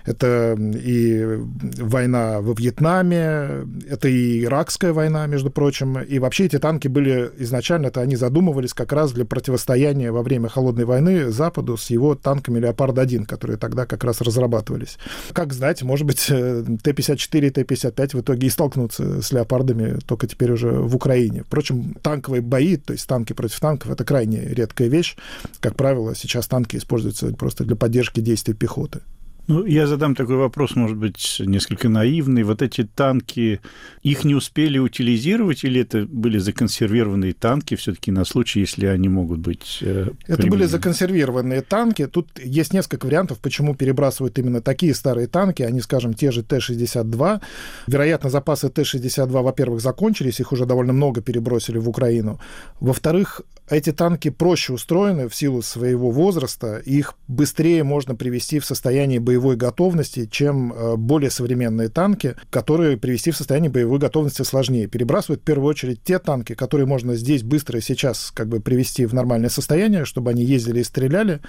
это 0.05 0.55
и 0.59 1.39
война 1.77 2.41
во 2.41 2.53
Вьетнаме, 2.53 3.65
это 3.89 4.07
и 4.07 4.43
иракская 4.43 4.93
война, 4.93 5.27
между 5.27 5.49
прочим. 5.49 5.99
И 5.99 6.19
вообще 6.19 6.45
эти 6.45 6.59
танки 6.59 6.87
были 6.87 7.29
изначально, 7.39 7.87
это 7.87 8.01
они 8.01 8.15
задумывались 8.15 8.73
как 8.73 8.93
раз 8.93 9.11
для 9.11 9.25
противостояния 9.25 10.11
во 10.11 10.23
время 10.23 10.49
Холодной 10.49 10.85
войны 10.85 11.31
Западу 11.31 11.77
с 11.77 11.89
его 11.89 12.15
танками 12.15 12.59
«Леопард-1», 12.59 13.25
которые 13.25 13.57
тогда 13.57 13.85
как 13.85 14.03
раз 14.03 14.21
разрабатывались. 14.21 14.97
Как 15.33 15.53
знать, 15.53 15.83
может 15.83 16.05
быть, 16.05 16.27
Т-54 16.27 17.47
и 17.47 17.49
Т-55 17.49 18.17
в 18.17 18.21
итоге 18.21 18.47
и 18.47 18.49
столкнутся 18.49 19.21
с 19.21 19.31
«Леопардами», 19.31 19.99
только 20.05 20.27
теперь 20.27 20.51
уже 20.51 20.71
в 20.71 20.95
Украине. 20.95 21.43
Впрочем, 21.43 21.66
танковые 22.01 22.41
бои, 22.41 22.77
то 22.77 22.93
есть 22.93 23.07
танки 23.07 23.33
против 23.33 23.59
танков, 23.59 23.91
это 23.91 24.03
крайне 24.03 24.41
редкая 24.41 24.87
вещь. 24.87 25.15
Как 25.59 25.75
правило, 25.75 26.15
сейчас 26.15 26.47
танки 26.47 26.77
используются 26.77 27.33
просто 27.33 27.63
для 27.63 27.75
поддержки 27.75 28.19
действий 28.19 28.53
пехоты. 28.53 29.01
Ну, 29.47 29.65
я 29.65 29.87
задам 29.87 30.13
такой 30.13 30.35
вопрос, 30.35 30.75
может 30.75 30.97
быть, 30.97 31.37
несколько 31.39 31.87
наивный. 31.87 32.43
Вот 32.43 32.61
эти 32.61 32.83
танки, 32.83 33.61
их 34.03 34.25
не 34.25 34.35
успели 34.35 34.77
утилизировать 34.77 35.63
или 35.63 35.81
это 35.81 36.05
были 36.05 36.37
законсервированные 36.37 37.33
танки 37.33 37.75
все-таки 37.75 38.11
на 38.11 38.25
случай, 38.25 38.59
если 38.59 38.87
они 38.87 39.07
могут 39.07 39.39
быть 39.39 39.79
э, 39.81 40.09
Это 40.27 40.47
были 40.47 40.65
законсервированные 40.65 41.61
танки. 41.61 42.07
Тут 42.07 42.27
есть 42.43 42.73
несколько 42.73 43.05
вариантов, 43.05 43.39
почему 43.39 43.73
перебрасывают 43.73 44.37
именно 44.37 44.61
такие 44.61 44.93
старые 44.93 45.27
танки, 45.27 45.63
они, 45.63 45.79
скажем, 45.79 46.13
те 46.13 46.31
же 46.31 46.43
Т-62. 46.43 47.41
Вероятно, 47.87 48.29
запасы 48.29 48.69
Т-62, 48.69 49.29
во-первых, 49.29 49.79
закончились, 49.79 50.41
их 50.41 50.51
уже 50.51 50.65
довольно 50.65 50.91
много 50.91 51.21
перебросили 51.21 51.77
в 51.77 51.87
Украину. 51.87 52.41
Во-вторых, 52.81 53.41
эти 53.69 53.91
танки 53.91 54.29
проще 54.29 54.73
устроены 54.73 55.27
в 55.27 55.35
силу 55.35 55.61
своего 55.61 56.09
возраста, 56.09 56.81
и 56.85 56.99
их 56.99 57.15
быстрее 57.27 57.83
можно 57.83 58.15
привести 58.15 58.59
в 58.59 58.65
состояние 58.65 59.19
боевой 59.37 59.55
готовности, 59.55 60.25
чем 60.25 60.73
э, 60.73 60.95
более 60.95 61.29
современные 61.29 61.89
танки, 61.89 62.35
которые 62.49 62.97
привести 62.97 63.29
в 63.29 63.37
состояние 63.37 63.69
боевой 63.69 63.99
готовности 63.99 64.41
сложнее. 64.41 64.87
Перебрасывают 64.87 65.41
в 65.41 65.43
первую 65.43 65.69
очередь 65.69 66.01
те 66.03 66.17
танки, 66.17 66.55
которые 66.55 66.87
можно 66.87 67.15
здесь 67.15 67.43
быстро 67.43 67.77
и 67.77 67.81
сейчас 67.81 68.31
как 68.33 68.47
бы 68.47 68.59
привести 68.59 69.05
в 69.05 69.13
нормальное 69.13 69.49
состояние, 69.49 70.05
чтобы 70.05 70.31
они 70.31 70.43
ездили 70.43 70.79
и 70.79 70.83
стреляли. 70.83 71.41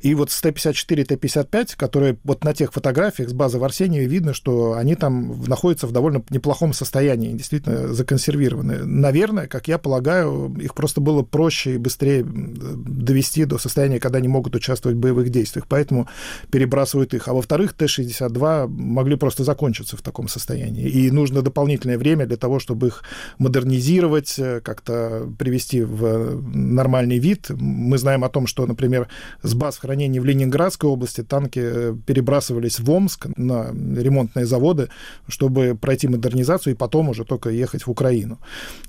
И 0.00 0.14
вот 0.14 0.30
с 0.30 0.40
Т-54, 0.40 1.04
Т-55, 1.04 1.74
которые 1.76 2.16
вот 2.24 2.44
на 2.44 2.54
тех 2.54 2.72
фотографиях 2.72 3.28
с 3.28 3.34
базы 3.34 3.58
в 3.58 3.64
Арсении 3.64 4.06
видно, 4.06 4.32
что 4.32 4.72
они 4.72 4.94
там 4.94 5.44
находятся 5.46 5.86
в 5.86 5.92
довольно 5.92 6.24
неплохом 6.30 6.72
состоянии, 6.72 7.32
действительно 7.34 7.92
законсервированы. 7.92 8.86
Наверное, 8.86 9.48
как 9.48 9.68
я 9.68 9.76
полагаю, 9.76 10.54
их 10.58 10.74
просто 10.74 11.02
было 11.02 11.22
проще 11.22 11.74
и 11.74 11.78
быстрее 11.78 12.24
довести 12.24 13.44
до 13.44 13.58
состояния, 13.58 14.00
когда 14.00 14.16
они 14.16 14.28
могут 14.28 14.56
участвовать 14.56 14.96
в 14.96 15.00
боевых 15.00 15.28
действиях. 15.28 15.66
Поэтому 15.68 16.08
перебрасывают 16.50 17.12
их. 17.12 17.28
А 17.28 17.33
во-вторых, 17.34 17.72
Т-62 17.72 18.68
могли 18.68 19.16
просто 19.16 19.44
закончиться 19.44 19.96
в 19.96 20.02
таком 20.02 20.28
состоянии. 20.28 20.88
И 20.88 21.10
нужно 21.10 21.42
дополнительное 21.42 21.98
время 21.98 22.26
для 22.26 22.36
того, 22.36 22.58
чтобы 22.58 22.88
их 22.88 23.02
модернизировать, 23.38 24.38
э, 24.38 24.60
как-то 24.60 25.28
привести 25.38 25.82
в 25.82 26.40
нормальный 26.54 27.18
вид. 27.18 27.50
Мы 27.50 27.98
знаем 27.98 28.24
о 28.24 28.28
том, 28.28 28.46
что, 28.46 28.66
например, 28.66 29.08
с 29.42 29.54
баз 29.54 29.78
хранения 29.78 30.20
в 30.20 30.24
Ленинградской 30.24 30.88
области 30.88 31.22
танки 31.22 31.60
э, 31.62 31.96
перебрасывались 32.06 32.80
в 32.80 32.90
Омск 32.90 33.26
на 33.36 33.72
ремонтные 33.72 34.46
заводы, 34.46 34.88
чтобы 35.28 35.76
пройти 35.80 36.08
модернизацию 36.08 36.74
и 36.74 36.76
потом 36.76 37.08
уже 37.08 37.24
только 37.24 37.50
ехать 37.50 37.86
в 37.86 37.90
Украину. 37.90 38.38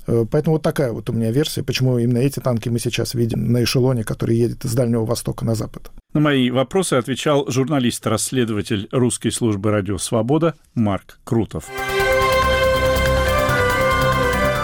Э, 0.08 0.26
поэтому 0.30 0.56
вот 0.56 0.62
такая 0.62 0.92
вот 0.92 1.10
у 1.10 1.14
меня 1.14 1.32
версия, 1.32 1.64
почему 1.64 1.98
именно 2.00 2.20
эти 2.20 2.40
танки 2.40 2.70
мы 2.70 2.80
сейчас 2.80 3.16
видим 3.16 3.52
на 3.52 3.64
эшелоне, 3.64 4.04
который 4.04 4.38
едет 4.38 4.66
из 4.66 4.74
Дальнего 4.74 5.06
Востока 5.06 5.46
на 5.46 5.56
Запад. 5.56 5.92
На 6.16 6.22
мои 6.22 6.50
вопросы 6.50 6.94
отвечал 6.94 7.46
журналист-расследователь 7.52 8.88
русской 8.94 9.32
службы 9.32 9.70
«Радио 9.70 9.98
Свобода» 9.98 10.56
Марк 10.74 11.20
Крутов. 11.26 11.66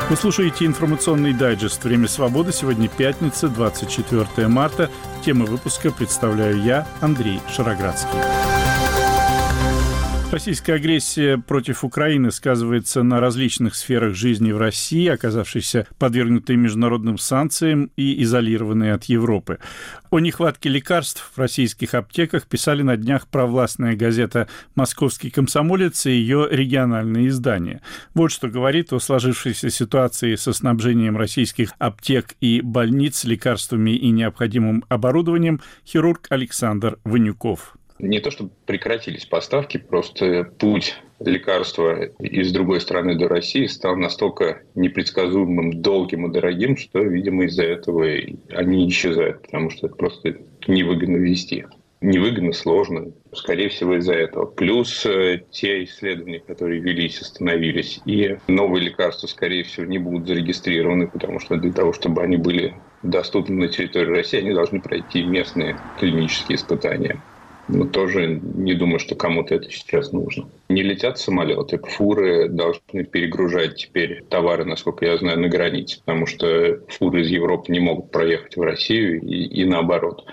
Вы 0.09 0.15
слушаете 0.15 0.65
информационный 0.65 1.33
дайджест 1.33 1.83
«Время 1.83 2.07
свободы». 2.07 2.53
Сегодня 2.53 2.87
пятница, 2.87 3.49
24 3.49 4.47
марта. 4.47 4.89
Тема 5.25 5.45
выпуска 5.45 5.91
представляю 5.91 6.63
я, 6.63 6.87
Андрей 7.01 7.41
Шароградский. 7.53 8.60
Российская 10.31 10.75
агрессия 10.75 11.37
против 11.37 11.83
Украины 11.83 12.31
сказывается 12.31 13.03
на 13.03 13.19
различных 13.19 13.75
сферах 13.75 14.15
жизни 14.15 14.53
в 14.53 14.57
России, 14.57 15.05
оказавшейся 15.09 15.87
подвергнутой 15.99 16.55
международным 16.55 17.17
санкциям 17.17 17.91
и 17.97 18.23
изолированной 18.23 18.93
от 18.93 19.03
Европы. 19.05 19.59
О 20.09 20.19
нехватке 20.19 20.69
лекарств 20.69 21.33
в 21.35 21.37
российских 21.37 21.95
аптеках 21.95 22.47
писали 22.47 22.81
на 22.81 22.95
днях 22.95 23.27
провластная 23.27 23.97
газета 23.97 24.47
«Московский 24.73 25.31
комсомолец» 25.31 26.05
и 26.05 26.11
ее 26.11 26.47
региональные 26.49 27.27
издания. 27.27 27.81
Вот 28.13 28.31
что 28.31 28.47
говорит 28.47 28.93
о 28.93 29.01
сложившейся 29.01 29.69
ситуации 29.69 30.35
со 30.35 30.53
снабжением 30.53 31.17
российских 31.17 31.73
аптек 31.77 32.35
и 32.39 32.61
больниц 32.61 33.25
лекарствами 33.25 33.91
и 33.91 34.09
необходимым 34.11 34.85
оборудованием 34.87 35.59
хирург 35.85 36.27
Александр 36.29 36.99
Ванюков 37.03 37.75
не 38.01 38.19
то, 38.19 38.31
чтобы 38.31 38.51
прекратились 38.65 39.25
поставки, 39.25 39.77
просто 39.77 40.51
путь 40.57 40.95
лекарства 41.19 42.03
из 42.19 42.51
другой 42.51 42.81
страны 42.81 43.15
до 43.15 43.27
России 43.27 43.67
стал 43.67 43.95
настолько 43.95 44.63
непредсказуемым, 44.75 45.81
долгим 45.81 46.27
и 46.27 46.33
дорогим, 46.33 46.77
что, 46.77 46.99
видимо, 46.99 47.45
из-за 47.45 47.63
этого 47.63 48.07
они 48.49 48.89
исчезают, 48.89 49.43
потому 49.43 49.69
что 49.69 49.87
это 49.87 49.95
просто 49.95 50.37
невыгодно 50.67 51.17
вести. 51.17 51.65
Невыгодно, 52.01 52.51
сложно, 52.51 53.11
скорее 53.31 53.69
всего, 53.69 53.95
из-за 53.97 54.13
этого. 54.13 54.45
Плюс 54.47 55.05
э, 55.05 55.43
те 55.51 55.83
исследования, 55.83 56.39
которые 56.39 56.81
велись, 56.81 57.21
остановились. 57.21 57.99
И 58.07 58.37
новые 58.47 58.85
лекарства, 58.85 59.27
скорее 59.27 59.63
всего, 59.63 59.85
не 59.85 59.99
будут 59.99 60.27
зарегистрированы, 60.27 61.07
потому 61.07 61.39
что 61.39 61.57
для 61.57 61.71
того, 61.71 61.93
чтобы 61.93 62.23
они 62.23 62.37
были 62.37 62.73
доступны 63.03 63.55
на 63.55 63.67
территории 63.67 64.15
России, 64.15 64.39
они 64.39 64.51
должны 64.51 64.81
пройти 64.81 65.21
местные 65.21 65.77
клинические 65.99 66.55
испытания. 66.55 67.21
Но 67.67 67.85
тоже 67.85 68.27
не 68.27 68.73
думаю, 68.73 68.99
что 68.99 69.15
кому-то 69.15 69.55
это 69.55 69.69
сейчас 69.71 70.11
нужно. 70.11 70.49
Не 70.69 70.83
летят 70.83 71.19
самолеты, 71.19 71.77
фуры 71.77 72.49
должны 72.49 73.03
перегружать 73.05 73.77
теперь 73.77 74.23
товары, 74.29 74.65
насколько 74.65 75.05
я 75.05 75.17
знаю, 75.17 75.39
на 75.39 75.47
границе, 75.47 75.99
потому 76.03 76.25
что 76.25 76.79
фуры 76.89 77.21
из 77.21 77.29
Европы 77.29 77.71
не 77.71 77.79
могут 77.79 78.11
проехать 78.11 78.57
в 78.57 78.61
Россию 78.61 79.21
и, 79.21 79.45
и 79.45 79.65
наоборот. 79.65 80.25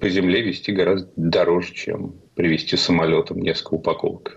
По 0.00 0.08
земле 0.08 0.40
везти 0.40 0.72
гораздо 0.72 1.10
дороже, 1.16 1.74
чем 1.74 2.14
привезти 2.34 2.76
самолетом 2.76 3.40
несколько 3.40 3.74
упаковок 3.74 4.36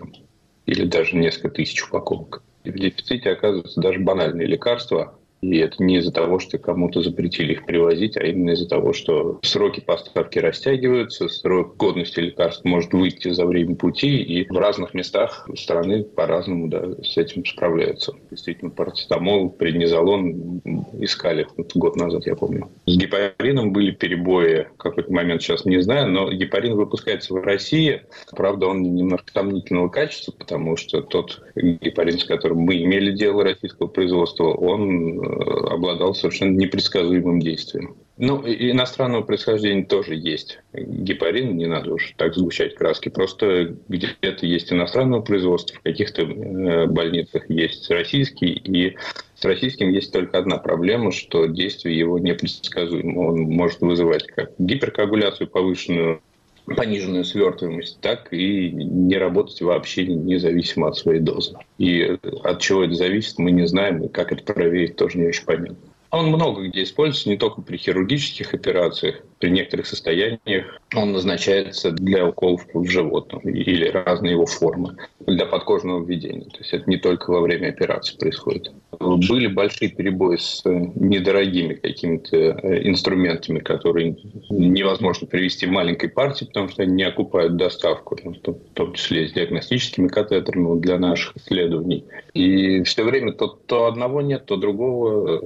или 0.66 0.84
даже 0.84 1.16
несколько 1.16 1.50
тысяч 1.50 1.82
упаковок. 1.84 2.42
И 2.64 2.70
в 2.70 2.74
дефиците 2.74 3.30
оказываются 3.30 3.80
даже 3.80 4.00
банальные 4.00 4.46
лекарства, 4.46 5.18
и 5.52 5.58
это 5.58 5.82
не 5.82 5.98
из-за 5.98 6.12
того, 6.12 6.38
что 6.38 6.58
кому-то 6.58 7.02
запретили 7.02 7.52
их 7.52 7.66
привозить, 7.66 8.16
а 8.16 8.24
именно 8.24 8.50
из-за 8.50 8.68
того, 8.68 8.92
что 8.92 9.40
сроки 9.42 9.80
поставки 9.80 10.38
растягиваются, 10.38 11.28
срок 11.28 11.76
годности 11.76 12.20
лекарств 12.20 12.64
может 12.64 12.92
выйти 12.92 13.30
за 13.30 13.46
время 13.46 13.76
пути, 13.76 14.22
и 14.22 14.46
в 14.48 14.56
разных 14.56 14.94
местах 14.94 15.48
страны 15.56 16.04
по-разному 16.04 16.68
да, 16.68 16.92
с 17.02 17.16
этим 17.16 17.44
справляются. 17.44 18.12
Действительно, 18.30 18.70
парацетамол, 18.70 19.50
преднизолон 19.50 20.60
искали 20.98 21.46
вот 21.56 21.74
год 21.74 21.96
назад, 21.96 22.26
я 22.26 22.34
помню. 22.34 22.68
С 22.86 22.96
гепарином 22.96 23.72
были 23.72 23.90
перебои 23.90 24.68
какой-то 24.76 25.12
момент, 25.12 25.42
сейчас 25.42 25.64
не 25.64 25.80
знаю, 25.82 26.10
но 26.10 26.30
гепарин 26.30 26.74
выпускается 26.74 27.34
в 27.34 27.42
России. 27.42 28.02
Правда, 28.30 28.66
он 28.66 28.82
немножко 28.82 29.32
сомнительного 29.32 29.88
качества, 29.88 30.32
потому 30.32 30.76
что 30.76 31.02
тот 31.02 31.42
гепарин, 31.54 32.18
с 32.18 32.24
которым 32.24 32.58
мы 32.58 32.82
имели 32.82 33.12
дело 33.12 33.44
российского 33.44 33.86
производства, 33.86 34.44
он 34.44 35.35
обладал 35.40 36.14
совершенно 36.14 36.56
непредсказуемым 36.56 37.40
действием. 37.40 37.96
Ну, 38.18 38.42
иностранного 38.46 39.22
происхождения 39.22 39.84
тоже 39.84 40.14
есть. 40.14 40.60
Гепарин, 40.72 41.56
не 41.56 41.66
надо 41.66 41.94
уж 41.94 42.14
так 42.16 42.34
сгущать 42.34 42.74
краски. 42.74 43.10
Просто 43.10 43.76
где-то 43.88 44.46
есть 44.46 44.72
иностранного 44.72 45.20
производства, 45.20 45.76
в 45.78 45.82
каких-то 45.82 46.22
э, 46.22 46.86
больницах 46.86 47.50
есть 47.50 47.90
российский. 47.90 48.52
И 48.52 48.96
с 49.34 49.44
российским 49.44 49.90
есть 49.92 50.12
только 50.12 50.38
одна 50.38 50.56
проблема, 50.56 51.12
что 51.12 51.44
действие 51.44 51.98
его 51.98 52.18
непредсказуемо. 52.18 53.18
Он 53.20 53.40
может 53.42 53.80
вызывать 53.82 54.26
как 54.28 54.52
гиперкоагуляцию 54.58 55.48
повышенную, 55.48 56.22
пониженную 56.66 57.24
свертываемость, 57.24 58.00
так 58.00 58.32
и 58.32 58.70
не 58.70 59.16
работать 59.16 59.60
вообще 59.60 60.06
независимо 60.06 60.88
от 60.88 60.96
своей 60.96 61.20
дозы. 61.20 61.56
И 61.78 62.18
от 62.42 62.60
чего 62.60 62.84
это 62.84 62.94
зависит, 62.94 63.38
мы 63.38 63.52
не 63.52 63.66
знаем, 63.66 64.02
и 64.02 64.08
как 64.08 64.32
это 64.32 64.42
проверить, 64.42 64.96
тоже 64.96 65.18
не 65.18 65.28
очень 65.28 65.44
понятно. 65.44 65.76
Он 66.16 66.28
много 66.28 66.66
где 66.66 66.82
используется, 66.82 67.28
не 67.28 67.36
только 67.36 67.60
при 67.60 67.76
хирургических 67.76 68.54
операциях, 68.54 69.16
при 69.38 69.50
некоторых 69.50 69.86
состояниях 69.86 70.80
он 70.94 71.12
назначается 71.12 71.90
для 71.90 72.26
уколов 72.26 72.66
в 72.72 72.88
животном 72.88 73.40
или 73.42 73.88
разные 73.88 74.32
его 74.32 74.46
формы 74.46 74.96
для 75.26 75.44
подкожного 75.44 76.02
введения. 76.02 76.46
То 76.46 76.58
есть 76.60 76.72
это 76.72 76.88
не 76.88 76.96
только 76.96 77.30
во 77.30 77.42
время 77.42 77.68
операции 77.68 78.16
происходит. 78.16 78.72
Были 78.98 79.46
большие 79.48 79.90
перебои 79.90 80.36
с 80.36 80.62
недорогими 80.64 81.74
какими-то 81.74 82.36
э, 82.36 82.88
инструментами, 82.88 83.58
которые 83.58 84.16
невозможно 84.48 85.26
привести 85.26 85.66
в 85.66 85.70
маленькой 85.70 86.08
партии, 86.08 86.46
потому 86.46 86.68
что 86.68 86.82
они 86.82 86.94
не 86.94 87.02
окупают 87.02 87.56
доставку, 87.56 88.16
в 88.16 88.72
том 88.74 88.94
числе 88.94 89.28
с 89.28 89.32
диагностическими 89.32 90.08
катетерами 90.08 90.80
для 90.80 90.98
наших 90.98 91.36
исследований. 91.36 92.04
И 92.32 92.82
все 92.84 93.04
время 93.04 93.32
то, 93.32 93.48
то 93.48 93.86
одного 93.86 94.22
нет, 94.22 94.46
то 94.46 94.56
другого. 94.56 95.42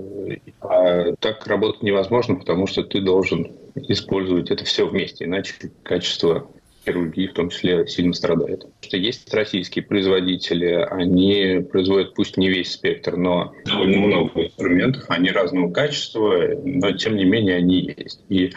А 0.60 1.12
так 1.20 1.46
работать 1.46 1.82
невозможно, 1.82 2.36
потому 2.36 2.66
что 2.66 2.82
ты 2.82 3.00
должен 3.00 3.52
использовать 3.74 4.50
это 4.50 4.64
все 4.64 4.86
вместе, 4.86 5.24
иначе 5.24 5.54
качество 5.82 6.50
хирургии 6.84 7.26
в 7.26 7.34
том 7.34 7.50
числе 7.50 7.86
сильно 7.86 8.12
страдает. 8.12 8.66
Что 8.80 8.96
есть 8.96 9.32
российские 9.32 9.84
производители, 9.84 10.86
они 10.90 11.60
производят 11.70 12.14
пусть 12.14 12.36
не 12.36 12.48
весь 12.48 12.72
спектр, 12.72 13.16
но 13.16 13.52
довольно 13.64 13.98
много 13.98 14.44
инструментов, 14.44 15.04
они 15.08 15.30
разного 15.30 15.70
качества, 15.70 16.54
но 16.64 16.92
тем 16.92 17.16
не 17.16 17.24
менее 17.24 17.56
они 17.56 17.94
есть. 17.96 18.22
И 18.28 18.52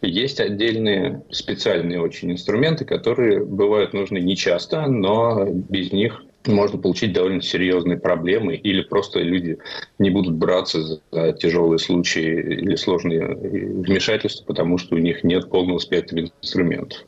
есть 0.00 0.40
отдельные 0.40 1.22
специальные 1.30 2.00
очень 2.00 2.32
инструменты, 2.32 2.84
которые 2.84 3.44
бывают 3.44 3.92
нужны 3.92 4.18
не 4.18 4.36
часто, 4.36 4.86
но 4.86 5.46
без 5.46 5.92
них 5.92 6.22
можно 6.46 6.78
получить 6.78 7.12
довольно 7.12 7.42
серьезные 7.42 7.98
проблемы, 7.98 8.56
или 8.56 8.82
просто 8.82 9.20
люди 9.20 9.58
не 9.98 10.10
будут 10.10 10.36
браться 10.36 10.82
за 10.82 11.32
тяжелые 11.32 11.78
случаи 11.78 12.60
или 12.60 12.76
сложные 12.76 13.34
вмешательства, 13.34 14.44
потому 14.44 14.78
что 14.78 14.96
у 14.96 14.98
них 14.98 15.24
нет 15.24 15.50
полного 15.50 15.78
спектра 15.78 16.20
инструментов. 16.20 17.04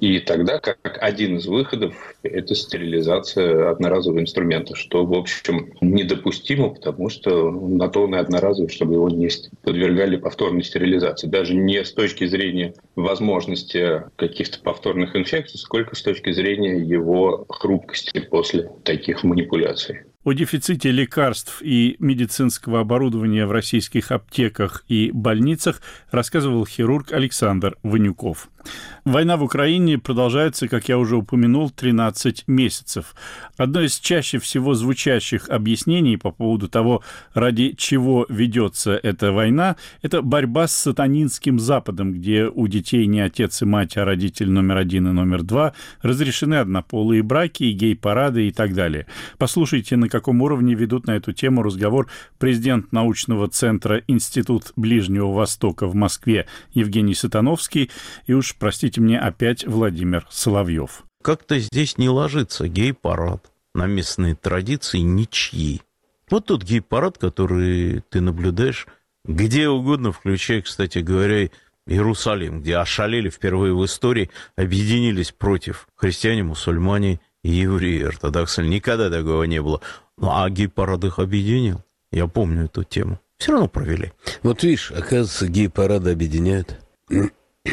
И 0.00 0.20
тогда 0.20 0.58
как 0.58 0.98
один 1.00 1.36
из 1.36 1.46
выходов– 1.46 1.94
это 2.22 2.54
стерилизация 2.54 3.70
одноразового 3.70 4.20
инструмента, 4.20 4.74
что, 4.74 5.04
в 5.04 5.12
общем, 5.14 5.72
недопустимо, 5.80 6.70
потому 6.70 7.08
что 7.08 7.50
на 7.50 7.88
то 7.88 8.04
он 8.04 8.14
и 8.14 8.18
одноразовый, 8.18 8.70
чтобы 8.70 8.94
его 8.94 9.08
не 9.08 9.28
подвергали 9.62 10.16
повторной 10.16 10.62
стерилизации. 10.62 11.26
Даже 11.28 11.54
не 11.54 11.84
с 11.84 11.92
точки 11.92 12.26
зрения 12.26 12.74
возможности 12.94 14.04
каких-то 14.16 14.60
повторных 14.60 15.16
инфекций, 15.16 15.58
сколько 15.58 15.94
с 15.96 16.02
точки 16.02 16.32
зрения 16.32 16.78
его 16.78 17.44
хрупкости 17.48 18.20
после 18.20 18.70
таких 18.84 19.24
манипуляций. 19.24 20.02
О 20.26 20.32
дефиците 20.32 20.90
лекарств 20.90 21.62
и 21.62 21.94
медицинского 22.00 22.80
оборудования 22.80 23.46
в 23.46 23.52
российских 23.52 24.10
аптеках 24.10 24.84
и 24.88 25.12
больницах 25.12 25.80
рассказывал 26.10 26.66
хирург 26.66 27.12
Александр 27.12 27.76
Ванюков. 27.84 28.48
Война 29.06 29.36
в 29.36 29.44
Украине 29.44 29.98
продолжается, 29.98 30.66
как 30.66 30.88
я 30.88 30.98
уже 30.98 31.16
упомянул, 31.16 31.70
13 31.70 32.48
месяцев. 32.48 33.14
Одно 33.56 33.82
из 33.82 34.00
чаще 34.00 34.40
всего 34.40 34.74
звучащих 34.74 35.48
объяснений 35.48 36.16
по 36.16 36.32
поводу 36.32 36.68
того, 36.68 37.04
ради 37.32 37.74
чего 37.78 38.26
ведется 38.28 38.98
эта 39.00 39.30
война, 39.30 39.76
это 40.02 40.22
борьба 40.22 40.66
с 40.66 40.74
сатанинским 40.74 41.60
Западом, 41.60 42.14
где 42.14 42.46
у 42.46 42.66
детей 42.66 43.06
не 43.06 43.20
отец 43.20 43.62
и 43.62 43.64
мать, 43.64 43.96
а 43.96 44.04
родитель 44.04 44.50
номер 44.50 44.78
один 44.78 45.06
и 45.06 45.12
номер 45.12 45.44
два, 45.44 45.72
разрешены 46.02 46.54
однополые 46.54 47.22
браки, 47.22 47.62
гей-парады 47.64 48.48
и 48.48 48.50
так 48.50 48.74
далее. 48.74 49.06
Послушайте, 49.38 49.96
на 49.96 50.08
каком 50.08 50.42
уровне 50.42 50.74
ведут 50.74 51.06
на 51.06 51.12
эту 51.12 51.32
тему 51.32 51.62
разговор 51.62 52.08
президент 52.38 52.90
научного 52.90 53.46
центра 53.46 54.02
Институт 54.08 54.72
Ближнего 54.74 55.32
Востока 55.32 55.86
в 55.86 55.94
Москве 55.94 56.46
Евгений 56.74 57.14
Сатановский 57.14 57.90
и 58.26 58.32
уж, 58.32 58.55
простите 58.58 59.00
мне, 59.00 59.18
опять 59.18 59.66
Владимир 59.66 60.26
Соловьев. 60.30 61.04
Как-то 61.22 61.58
здесь 61.58 61.98
не 61.98 62.08
ложится 62.08 62.68
гей-парад 62.68 63.50
на 63.74 63.86
местные 63.86 64.34
традиции 64.34 64.98
ничьи. 64.98 65.82
Вот 66.30 66.46
тот 66.46 66.62
гей-парад, 66.64 67.18
который 67.18 68.02
ты 68.10 68.20
наблюдаешь 68.20 68.86
где 69.26 69.68
угодно, 69.68 70.12
включая, 70.12 70.62
кстати 70.62 70.98
говоря, 70.98 71.48
Иерусалим, 71.86 72.60
где 72.60 72.76
ошалели 72.76 73.28
впервые 73.28 73.74
в 73.74 73.84
истории, 73.84 74.30
объединились 74.56 75.32
против 75.32 75.88
христиане, 75.94 76.42
мусульмане 76.42 77.20
и 77.42 77.50
евреи 77.50 78.04
ортодоксальные. 78.04 78.76
Никогда 78.76 79.10
такого 79.10 79.44
не 79.44 79.60
было. 79.60 79.80
Ну, 80.16 80.30
а 80.30 80.48
гей-парад 80.48 81.04
их 81.04 81.18
объединил. 81.18 81.82
Я 82.10 82.26
помню 82.26 82.64
эту 82.64 82.82
тему. 82.82 83.20
Все 83.38 83.52
равно 83.52 83.68
провели. 83.68 84.12
Вот 84.42 84.62
видишь, 84.62 84.90
оказывается, 84.90 85.46
гей-парады 85.46 86.10
объединяют. 86.10 86.76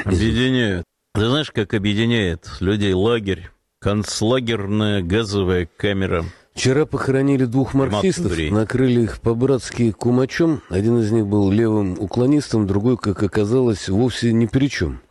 Объединяют. 0.06 0.86
Ты 1.13 1.27
знаешь, 1.27 1.51
как 1.51 1.73
объединяет 1.73 2.49
людей 2.60 2.93
лагерь, 2.93 3.49
концлагерная 3.79 5.01
газовая 5.01 5.69
камера. 5.77 6.25
Вчера 6.56 6.86
похоронили 6.86 7.45
двух 7.45 7.73
марксистов, 7.73 8.38
накрыли 8.51 9.01
их 9.01 9.21
по-братски 9.21 9.91
кумачом. 9.91 10.62
Один 10.69 10.99
из 10.99 11.12
них 11.12 11.25
был 11.27 11.51
левым 11.51 11.97
уклонистом, 11.99 12.67
другой, 12.67 12.97
как 12.97 13.21
оказалось, 13.23 13.89
вовсе 13.89 14.34
ни 14.34 14.45
при 14.45 14.69
чем. 14.69 15.01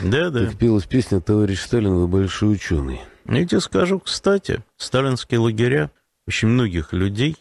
Да, 0.00 0.30
да. 0.30 0.46
Как 0.46 0.58
пелась 0.58 0.84
песня 0.84 1.20
«Товарищ 1.20 1.60
Сталин, 1.60 1.94
вы 1.94 2.08
большой 2.08 2.54
ученый». 2.54 3.00
Я 3.26 3.46
тебе 3.46 3.60
скажу, 3.60 4.00
кстати, 4.00 4.62
сталинские 4.76 5.40
лагеря 5.40 5.90
очень 6.26 6.48
многих 6.48 6.92
людей, 6.92 7.36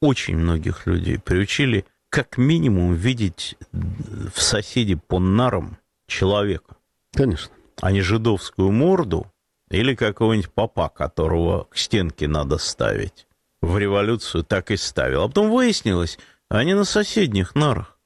очень 0.00 0.36
многих 0.36 0.86
людей 0.86 1.18
приучили 1.18 1.84
как 2.10 2.38
минимум 2.38 2.94
видеть 2.94 3.56
в 3.72 4.40
соседе 4.40 4.96
по 4.96 5.18
нарам 5.18 5.78
человека. 6.06 6.76
Конечно. 7.12 7.52
А 7.80 7.92
не 7.92 8.00
жидовскую 8.00 8.70
морду 8.72 9.30
или 9.70 9.94
какого-нибудь 9.94 10.50
папа, 10.50 10.88
которого 10.88 11.64
к 11.64 11.76
стенке 11.76 12.28
надо 12.28 12.58
ставить. 12.58 13.26
В 13.60 13.78
революцию 13.78 14.44
так 14.44 14.70
и 14.70 14.76
ставил. 14.76 15.24
А 15.24 15.28
потом 15.28 15.50
выяснилось, 15.50 16.18
они 16.48 16.74
на 16.74 16.84
соседних 16.84 17.54
нарах. 17.54 17.98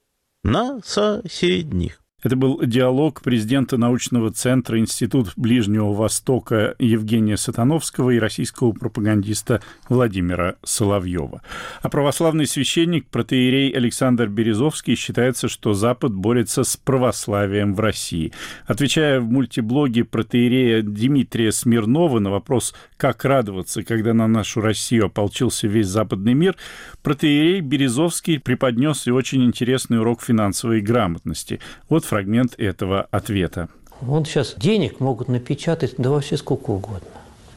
На 0.42 0.80
соседних. 0.82 2.00
Это 2.22 2.36
был 2.36 2.60
диалог 2.62 3.22
президента 3.22 3.78
научного 3.78 4.30
центра 4.30 4.78
Институт 4.78 5.32
Ближнего 5.36 5.92
Востока 5.92 6.74
Евгения 6.78 7.36
Сатановского 7.36 8.10
и 8.10 8.18
российского 8.18 8.72
пропагандиста 8.72 9.62
Владимира 9.88 10.56
Соловьева. 10.62 11.40
А 11.80 11.88
православный 11.88 12.46
священник, 12.46 13.06
протеерей 13.06 13.70
Александр 13.70 14.28
Березовский 14.28 14.96
считается, 14.96 15.48
что 15.48 15.72
Запад 15.72 16.12
борется 16.12 16.62
с 16.62 16.76
православием 16.76 17.74
в 17.74 17.80
России. 17.80 18.32
Отвечая 18.66 19.20
в 19.20 19.30
мультиблоге 19.30 20.04
протеерея 20.04 20.82
Дмитрия 20.82 21.52
Смирнова 21.52 22.18
на 22.18 22.30
вопрос, 22.30 22.74
как 22.98 23.24
радоваться, 23.24 23.82
когда 23.82 24.12
на 24.12 24.26
нашу 24.26 24.60
Россию 24.60 25.06
ополчился 25.06 25.68
весь 25.68 25.86
западный 25.86 26.34
мир, 26.34 26.56
протеерей 27.02 27.60
Березовский 27.60 28.38
преподнес 28.38 29.06
и 29.06 29.10
очень 29.10 29.42
интересный 29.44 30.00
урок 30.00 30.22
финансовой 30.22 30.82
грамотности. 30.82 31.60
Вот 31.88 32.04
фрагмент 32.10 32.54
этого 32.58 33.06
ответа. 33.12 33.68
Вот 34.00 34.26
сейчас 34.26 34.54
денег 34.56 34.98
могут 34.98 35.28
напечатать 35.28 35.94
да 35.96 36.10
вообще 36.10 36.36
сколько 36.36 36.70
угодно. 36.70 37.06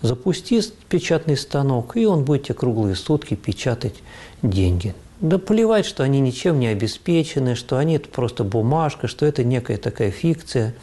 Запусти 0.03 0.61
печатный 0.89 1.37
станок, 1.37 1.97
и 1.97 2.05
он 2.05 2.23
будет 2.23 2.43
тебе 2.43 2.53
круглые 2.53 2.95
сутки 2.95 3.33
печатать 3.33 3.95
деньги. 4.43 4.93
Да 5.21 5.39
плевать, 5.39 5.87
что 5.87 6.03
они 6.03 6.19
ничем 6.19 6.59
не 6.59 6.67
обеспечены, 6.67 7.55
что 7.55 7.77
они 7.77 7.95
это 7.95 8.09
просто 8.09 8.43
бумажка, 8.43 9.07
что 9.07 9.25
это 9.25 9.43
некая 9.43 9.77
такая 9.77 10.11
фикция. 10.11 10.75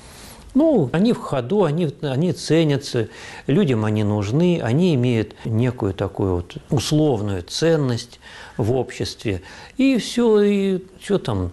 Ну, 0.54 0.90
они 0.92 1.12
в 1.12 1.18
ходу, 1.18 1.62
они, 1.62 1.94
они 2.02 2.32
ценятся, 2.32 3.06
людям 3.46 3.84
они 3.84 4.02
нужны, 4.02 4.60
они 4.60 4.96
имеют 4.96 5.36
некую 5.44 5.94
такую 5.94 6.36
вот 6.36 6.56
условную 6.70 7.44
ценность 7.44 8.18
в 8.56 8.72
обществе. 8.72 9.42
И 9.76 9.96
все, 9.98 10.40
и 10.40 10.84
что 11.00 11.18
там, 11.18 11.52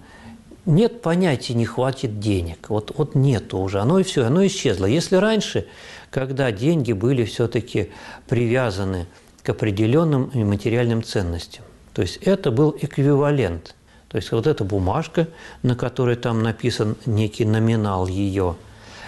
нет 0.68 1.02
понятия 1.02 1.54
«не 1.54 1.66
хватит 1.66 2.20
денег». 2.20 2.70
Вот, 2.70 2.92
вот 2.98 3.16
нету 3.16 3.58
уже, 3.58 3.80
оно 3.80 4.00
и 4.00 4.04
все, 4.04 4.26
оно 4.26 4.46
исчезло. 4.46 4.86
Если 4.86 5.16
раньше, 5.16 5.66
когда 6.12 6.52
деньги 6.52 6.92
были 6.92 7.24
все-таки 7.26 7.92
привязаны 8.28 9.08
к 9.44 9.50
определенным 9.50 10.30
материальным 10.34 11.04
ценностям, 11.04 11.64
то 11.94 12.02
есть 12.02 12.18
это 12.18 12.52
был 12.52 12.76
эквивалент 12.80 13.76
То 14.10 14.18
есть 14.18 14.32
вот 14.32 14.46
эта 14.46 14.64
бумажка, 14.64 15.28
на 15.64 15.76
которой 15.76 16.16
там 16.16 16.44
написан 16.44 16.96
некий 17.06 17.46
номинал 17.46 18.08
ее, 18.08 18.56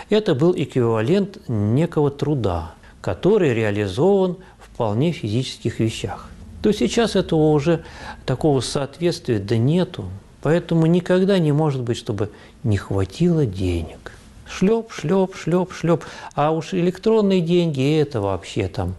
это 0.10 0.34
был 0.34 0.54
эквивалент 0.58 1.38
некого 1.48 2.10
труда, 2.10 2.74
который 3.02 3.54
реализован 3.54 4.38
в 4.60 4.70
вполне 4.74 5.12
физических 5.12 5.80
вещах. 5.80 6.30
То 6.62 6.72
сейчас 6.72 7.16
этого 7.16 7.52
уже 7.52 7.84
такого 8.26 8.60
соответствия 8.62 9.40
да 9.40 9.58
нету. 9.58 10.06
Поэтому 10.42 10.86
никогда 10.86 11.40
не 11.40 11.52
может 11.52 11.82
быть, 11.82 11.98
чтобы 11.98 12.32
не 12.64 12.78
хватило 12.78 13.46
денег. 13.46 14.12
Шлеп, 14.48 14.92
шлеп, 14.92 15.36
шлеп, 15.36 15.74
шлеп. 15.74 16.04
А 16.34 16.52
уж 16.52 16.74
электронные 16.74 17.42
деньги– 17.42 18.00
это 18.02 18.22
вообще 18.22 18.68
там 18.68 18.96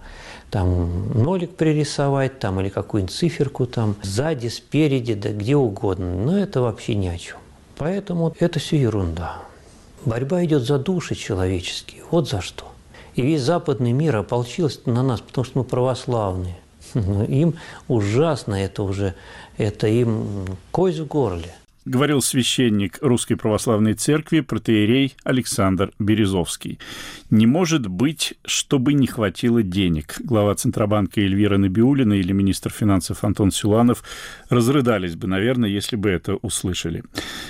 там 0.50 1.12
нолик 1.12 1.54
пририсовать, 1.54 2.40
там, 2.40 2.60
или 2.60 2.68
какую-нибудь 2.68 3.14
циферку 3.14 3.66
там, 3.66 3.94
сзади, 4.02 4.48
спереди, 4.48 5.14
да 5.14 5.30
где 5.30 5.56
угодно. 5.56 6.12
Но 6.12 6.38
это 6.38 6.60
вообще 6.60 6.96
ни 6.96 7.06
о 7.06 7.16
чем. 7.16 7.38
Поэтому 7.78 8.34
это 8.38 8.58
все 8.58 8.76
ерунда. 8.76 9.38
Борьба 10.04 10.44
идет 10.44 10.64
за 10.64 10.78
души 10.78 11.14
человеческие. 11.14 12.02
Вот 12.10 12.28
за 12.28 12.40
что. 12.40 12.64
И 13.14 13.22
весь 13.22 13.42
западный 13.42 13.92
мир 13.92 14.16
ополчился 14.16 14.80
на 14.86 15.02
нас, 15.02 15.20
потому 15.20 15.44
что 15.44 15.58
мы 15.58 15.64
православные. 15.64 16.58
Но 16.94 17.24
им 17.24 17.54
ужасно 17.88 18.54
это 18.54 18.82
уже, 18.82 19.14
это 19.60 19.86
им 19.86 20.58
кость 20.70 20.98
в 20.98 21.06
горле 21.06 21.54
говорил 21.90 22.22
священник 22.22 22.98
Русской 23.02 23.34
Православной 23.34 23.94
Церкви 23.94 24.40
протеерей 24.40 25.16
Александр 25.24 25.90
Березовский. 25.98 26.78
Не 27.30 27.46
может 27.46 27.88
быть, 27.88 28.34
чтобы 28.44 28.94
не 28.94 29.08
хватило 29.08 29.62
денег. 29.62 30.16
Глава 30.20 30.54
Центробанка 30.54 31.20
Эльвира 31.20 31.58
Набиулина 31.58 32.14
или 32.14 32.32
министр 32.32 32.70
финансов 32.70 33.24
Антон 33.24 33.50
Силанов 33.50 34.04
разрыдались 34.48 35.16
бы, 35.16 35.26
наверное, 35.26 35.68
если 35.68 35.96
бы 35.96 36.10
это 36.10 36.36
услышали. 36.36 37.02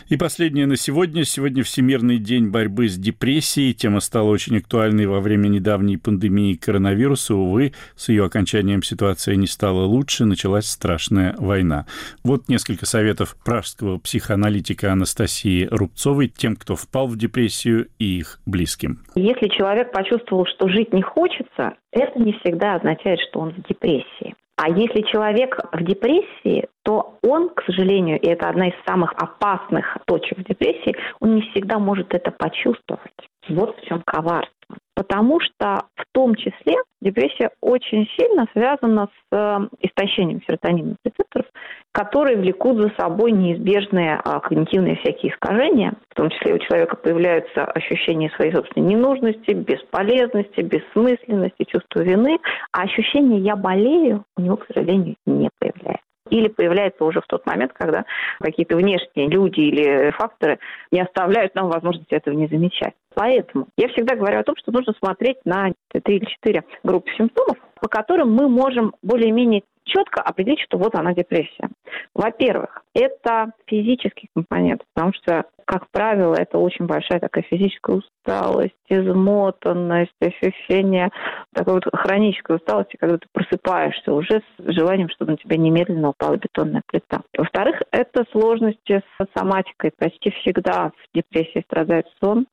И 0.08 0.16
последнее 0.16 0.66
на 0.66 0.76
сегодня. 0.76 1.24
Сегодня 1.24 1.62
Всемирный 1.62 2.18
день 2.18 2.48
борьбы 2.48 2.88
с 2.88 2.96
депрессией. 2.96 3.74
Тема 3.74 4.00
стала 4.00 4.30
очень 4.30 4.56
актуальной 4.56 5.06
во 5.06 5.20
время 5.20 5.48
недавней 5.48 5.98
пандемии 5.98 6.54
коронавируса. 6.54 7.34
Увы, 7.34 7.74
с 7.94 8.08
ее 8.08 8.24
окончанием 8.24 8.82
ситуация 8.82 9.36
не 9.36 9.46
стала 9.46 9.84
лучше, 9.84 10.24
началась 10.24 10.66
страшная 10.66 11.34
война. 11.38 11.86
Вот 12.22 12.48
несколько 12.48 12.86
советов 12.86 13.36
пражского 13.44 13.98
психоаналитика 14.30 14.92
Анастасии 14.92 15.66
Рубцовой 15.72 16.28
тем, 16.28 16.54
кто 16.54 16.76
впал 16.76 17.08
в 17.08 17.16
депрессию 17.16 17.88
и 17.98 18.18
их 18.18 18.38
близким. 18.46 19.00
Если 19.16 19.48
человек 19.48 19.90
почувствовал, 19.90 20.46
что 20.46 20.68
жить 20.68 20.92
не 20.92 21.02
хочется, 21.02 21.74
это 21.90 22.16
не 22.16 22.32
всегда 22.34 22.76
означает, 22.76 23.18
что 23.28 23.40
он 23.40 23.50
в 23.50 23.68
депрессии. 23.68 24.36
А 24.56 24.68
если 24.68 25.00
человек 25.10 25.58
в 25.72 25.82
депрессии, 25.82 26.68
то 26.84 27.18
он, 27.22 27.48
к 27.48 27.64
сожалению, 27.64 28.20
и 28.20 28.26
это 28.28 28.48
одна 28.48 28.68
из 28.68 28.74
самых 28.86 29.12
опасных 29.14 29.98
точек 30.06 30.38
в 30.38 30.44
депрессии, 30.44 30.94
он 31.18 31.34
не 31.34 31.42
всегда 31.50 31.80
может 31.80 32.14
это 32.14 32.30
почувствовать. 32.30 33.10
Вот 33.48 33.76
в 33.78 33.88
чем 33.88 34.00
коварство. 34.06 34.59
Потому 34.94 35.40
что 35.40 35.84
в 35.96 36.04
том 36.12 36.34
числе 36.34 36.74
депрессия 37.00 37.50
очень 37.62 38.06
сильно 38.18 38.46
связана 38.52 39.06
с 39.06 39.34
э, 39.34 39.58
истощением 39.80 40.42
серотониновых 40.46 40.98
рецепторов, 41.04 41.46
которые 41.92 42.36
влекут 42.36 42.78
за 42.78 42.90
собой 42.98 43.32
неизбежные 43.32 44.20
а, 44.22 44.40
когнитивные 44.40 44.96
всякие 44.96 45.32
искажения. 45.32 45.94
В 46.10 46.14
том 46.14 46.28
числе 46.30 46.54
у 46.54 46.58
человека 46.58 46.96
появляются 46.96 47.64
ощущения 47.64 48.30
своей 48.36 48.52
собственной 48.52 48.88
ненужности, 48.88 49.52
бесполезности, 49.52 50.60
бессмысленности, 50.60 51.64
чувство 51.64 52.02
вины, 52.02 52.38
а 52.72 52.82
ощущение 52.82 53.40
«я 53.40 53.56
болею» 53.56 54.24
у 54.36 54.42
него, 54.42 54.56
к 54.56 54.66
сожалению, 54.66 55.16
не 55.26 55.48
появляется 55.58 56.04
или 56.30 56.48
появляется 56.48 57.04
уже 57.04 57.20
в 57.20 57.26
тот 57.26 57.44
момент, 57.44 57.72
когда 57.72 58.04
какие-то 58.40 58.76
внешние 58.76 59.28
люди 59.28 59.60
или 59.60 60.10
факторы 60.12 60.58
не 60.90 61.00
оставляют 61.00 61.54
нам 61.54 61.68
возможности 61.68 62.14
этого 62.14 62.34
не 62.34 62.46
замечать. 62.46 62.94
Поэтому 63.14 63.66
я 63.76 63.88
всегда 63.88 64.14
говорю 64.14 64.38
о 64.38 64.44
том, 64.44 64.56
что 64.56 64.72
нужно 64.72 64.92
смотреть 64.98 65.38
на 65.44 65.72
три 66.04 66.16
или 66.16 66.24
четыре 66.26 66.64
группы 66.82 67.10
симптомов, 67.16 67.58
по 67.80 67.88
которым 67.88 68.32
мы 68.32 68.48
можем 68.48 68.94
более-менее 69.02 69.62
четко 69.84 70.20
определить, 70.20 70.60
что 70.60 70.78
вот 70.78 70.94
она 70.94 71.14
депрессия. 71.14 71.68
Во-первых, 72.14 72.82
это 72.94 73.52
физический 73.66 74.28
компонент, 74.34 74.82
потому 74.94 75.12
что, 75.14 75.44
как 75.64 75.90
правило, 75.90 76.34
это 76.34 76.58
очень 76.58 76.86
большая 76.86 77.20
такая 77.20 77.44
физическая 77.44 77.96
усталость, 77.96 78.74
измотанность, 78.88 80.14
ощущение 80.20 81.10
такой 81.54 81.74
вот 81.74 81.84
хронической 81.92 82.56
усталости, 82.56 82.96
когда 82.96 83.18
ты 83.18 83.26
просыпаешься 83.32 84.12
уже 84.12 84.42
с 84.58 84.72
желанием, 84.72 85.08
чтобы 85.10 85.32
на 85.32 85.36
тебя 85.36 85.56
немедленно 85.56 86.10
упала 86.10 86.36
бетонная 86.36 86.82
плита. 86.86 87.22
Во-вторых, 87.36 87.82
это 87.92 88.24
сложности 88.32 89.02
с 89.18 89.26
соматикой. 89.36 89.92
Почти 89.96 90.30
всегда 90.30 90.90
в 90.90 91.14
депрессии 91.14 91.64
страдает 91.66 92.06
сон 92.22 92.46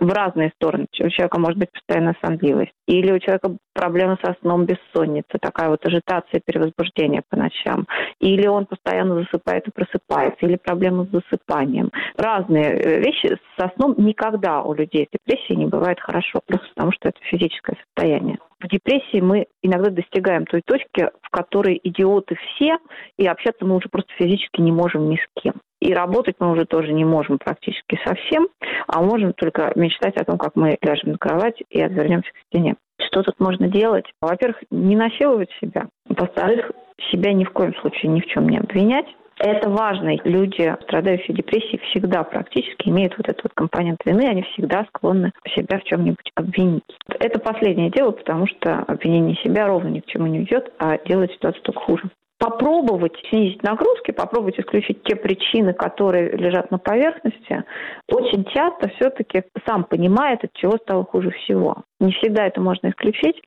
в 0.00 0.08
разные 0.10 0.52
стороны. 0.56 0.86
У 0.98 1.08
человека 1.08 1.38
может 1.38 1.58
быть 1.58 1.72
постоянная 1.72 2.16
сонливость. 2.24 2.72
Или 2.86 3.12
у 3.12 3.18
человека 3.18 3.56
проблемы 3.74 4.18
со 4.22 4.34
сном, 4.40 4.66
бессонница, 4.66 5.38
такая 5.40 5.68
вот 5.68 5.84
ажитация, 5.86 6.40
перевозбуждение 6.44 7.22
по 7.28 7.36
ночам. 7.36 7.86
Или 8.20 8.46
он 8.46 8.66
постоянно 8.66 9.20
засыпает 9.22 9.66
и 9.68 9.70
просыпается, 9.82 10.46
или 10.46 10.56
проблемы 10.56 11.06
с 11.06 11.10
засыпанием. 11.10 11.90
Разные 12.16 12.74
э, 12.74 13.00
вещи 13.00 13.36
со 13.58 13.70
сном 13.76 13.94
никогда 13.98 14.62
у 14.62 14.74
людей 14.74 15.08
с 15.08 15.12
депрессией 15.12 15.58
не 15.58 15.66
бывает 15.66 16.00
хорошо, 16.00 16.40
просто 16.46 16.66
потому 16.74 16.92
что 16.92 17.08
это 17.08 17.18
физическое 17.22 17.76
состояние. 17.84 18.38
В 18.60 18.68
депрессии 18.68 19.20
мы 19.20 19.46
иногда 19.62 19.90
достигаем 19.90 20.46
той 20.46 20.62
точки, 20.64 21.10
в 21.20 21.30
которой 21.30 21.80
идиоты 21.82 22.36
все, 22.36 22.78
и 23.18 23.26
общаться 23.26 23.64
мы 23.64 23.76
уже 23.76 23.88
просто 23.88 24.12
физически 24.16 24.60
не 24.60 24.70
можем 24.70 25.08
ни 25.08 25.16
с 25.16 25.42
кем. 25.42 25.54
И 25.80 25.92
работать 25.92 26.36
мы 26.38 26.52
уже 26.52 26.64
тоже 26.64 26.92
не 26.92 27.04
можем 27.04 27.38
практически 27.38 27.98
совсем, 28.06 28.46
а 28.86 29.02
можем 29.02 29.32
только 29.32 29.72
мечтать 29.74 30.16
о 30.16 30.24
том, 30.24 30.38
как 30.38 30.54
мы 30.54 30.78
ляжем 30.80 31.12
на 31.12 31.18
кровать 31.18 31.60
и 31.70 31.80
отвернемся 31.80 32.30
к 32.30 32.46
стене. 32.46 32.76
Что 33.00 33.22
тут 33.22 33.40
можно 33.40 33.66
делать? 33.66 34.04
Во-первых, 34.20 34.62
не 34.70 34.94
насиловать 34.94 35.50
себя. 35.60 35.88
Во-вторых, 36.08 36.70
себя 37.10 37.32
ни 37.32 37.44
в 37.44 37.50
коем 37.50 37.74
случае 37.80 38.12
ни 38.12 38.20
в 38.20 38.26
чем 38.26 38.48
не 38.48 38.58
обвинять. 38.58 39.06
Это 39.44 39.68
важно. 39.68 40.14
Люди, 40.22 40.72
страдающие 40.82 41.34
депрессией, 41.34 41.80
всегда 41.90 42.22
практически 42.22 42.88
имеют 42.88 43.18
вот 43.18 43.28
этот 43.28 43.42
вот 43.42 43.52
компонент 43.54 43.98
вины, 44.04 44.24
они 44.28 44.42
всегда 44.42 44.84
склонны 44.84 45.32
себя 45.56 45.80
в 45.80 45.82
чем-нибудь 45.82 46.30
обвинить. 46.36 46.84
Это 47.08 47.40
последнее 47.40 47.90
дело, 47.90 48.12
потому 48.12 48.46
что 48.46 48.78
обвинение 48.86 49.34
себя 49.42 49.66
ровно 49.66 49.88
ни 49.88 49.98
к 49.98 50.06
чему 50.06 50.28
не 50.28 50.38
ведет, 50.38 50.72
а 50.78 50.96
делает 50.96 51.32
ситуацию 51.32 51.62
только 51.64 51.80
хуже 51.80 52.10
попробовать 52.38 53.12
снизить 53.30 53.62
нагрузки, 53.62 54.10
попробовать 54.10 54.58
исключить 54.58 55.04
те 55.04 55.14
причины, 55.14 55.74
которые 55.74 56.32
лежат 56.32 56.72
на 56.72 56.78
поверхности, 56.78 57.62
очень 58.08 58.44
часто 58.46 58.88
все-таки 58.96 59.44
сам 59.64 59.84
понимает, 59.84 60.42
от 60.42 60.52
чего 60.54 60.72
стало 60.78 61.04
хуже 61.04 61.30
всего. 61.30 61.84
Не 62.00 62.10
всегда 62.10 62.44
это 62.44 62.60
можно 62.60 62.88
исключить, 62.88 63.40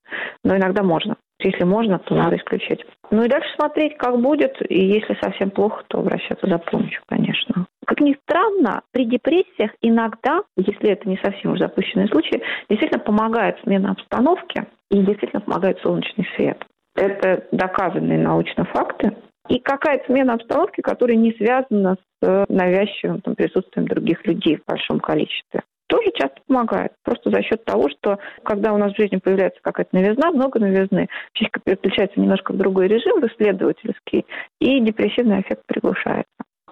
но 0.45 0.55
иногда 0.55 0.81
можно. 0.81 1.17
Если 1.39 1.63
можно, 1.63 1.99
то 1.99 2.15
надо 2.15 2.37
исключить. 2.37 2.85
Ну 3.11 3.23
и 3.23 3.27
дальше 3.27 3.49
смотреть, 3.55 3.97
как 3.97 4.19
будет. 4.19 4.55
И 4.69 4.85
если 4.87 5.17
совсем 5.21 5.51
плохо, 5.51 5.83
то 5.87 5.99
обращаться 5.99 6.47
за 6.47 6.57
помощью, 6.57 7.01
конечно. 7.07 7.67
Как 7.85 7.99
ни 7.99 8.17
странно, 8.23 8.81
при 8.91 9.05
депрессиях 9.05 9.71
иногда, 9.81 10.41
если 10.55 10.89
это 10.89 11.07
не 11.07 11.17
совсем 11.17 11.51
уже 11.51 11.63
запущенный 11.63 12.07
случай, 12.07 12.41
действительно 12.69 13.03
помогает 13.03 13.59
смена 13.63 13.91
обстановки 13.91 14.65
и 14.89 14.97
действительно 15.01 15.41
помогает 15.41 15.79
солнечный 15.79 16.27
свет. 16.35 16.63
Это 16.95 17.45
доказанные 17.51 18.17
научно 18.17 18.65
факты. 18.65 19.15
И 19.49 19.59
какая-то 19.59 20.05
смена 20.05 20.33
обстановки, 20.33 20.81
которая 20.81 21.17
не 21.17 21.33
связана 21.33 21.97
с 22.21 22.45
навязчивым 22.49 23.21
там, 23.21 23.35
присутствием 23.35 23.87
других 23.87 24.25
людей 24.25 24.57
в 24.57 24.65
большом 24.65 24.99
количестве 24.99 25.61
тоже 25.87 26.11
часто 26.15 26.37
помогает. 26.47 26.93
Просто 27.03 27.29
за 27.29 27.41
счет 27.41 27.63
того, 27.65 27.89
что 27.89 28.19
когда 28.43 28.73
у 28.73 28.77
нас 28.77 28.93
в 28.93 28.97
жизни 28.97 29.17
появляется 29.17 29.59
какая-то 29.61 29.95
новизна, 29.95 30.31
много 30.31 30.59
новизны, 30.59 31.07
психика 31.33 31.59
переключается 31.63 32.19
немножко 32.19 32.53
в 32.53 32.57
другой 32.57 32.87
режим, 32.87 33.21
в 33.21 33.25
исследовательский, 33.25 34.25
и 34.59 34.79
депрессивный 34.79 35.41
эффект 35.41 35.63
приглушается. 35.65 36.25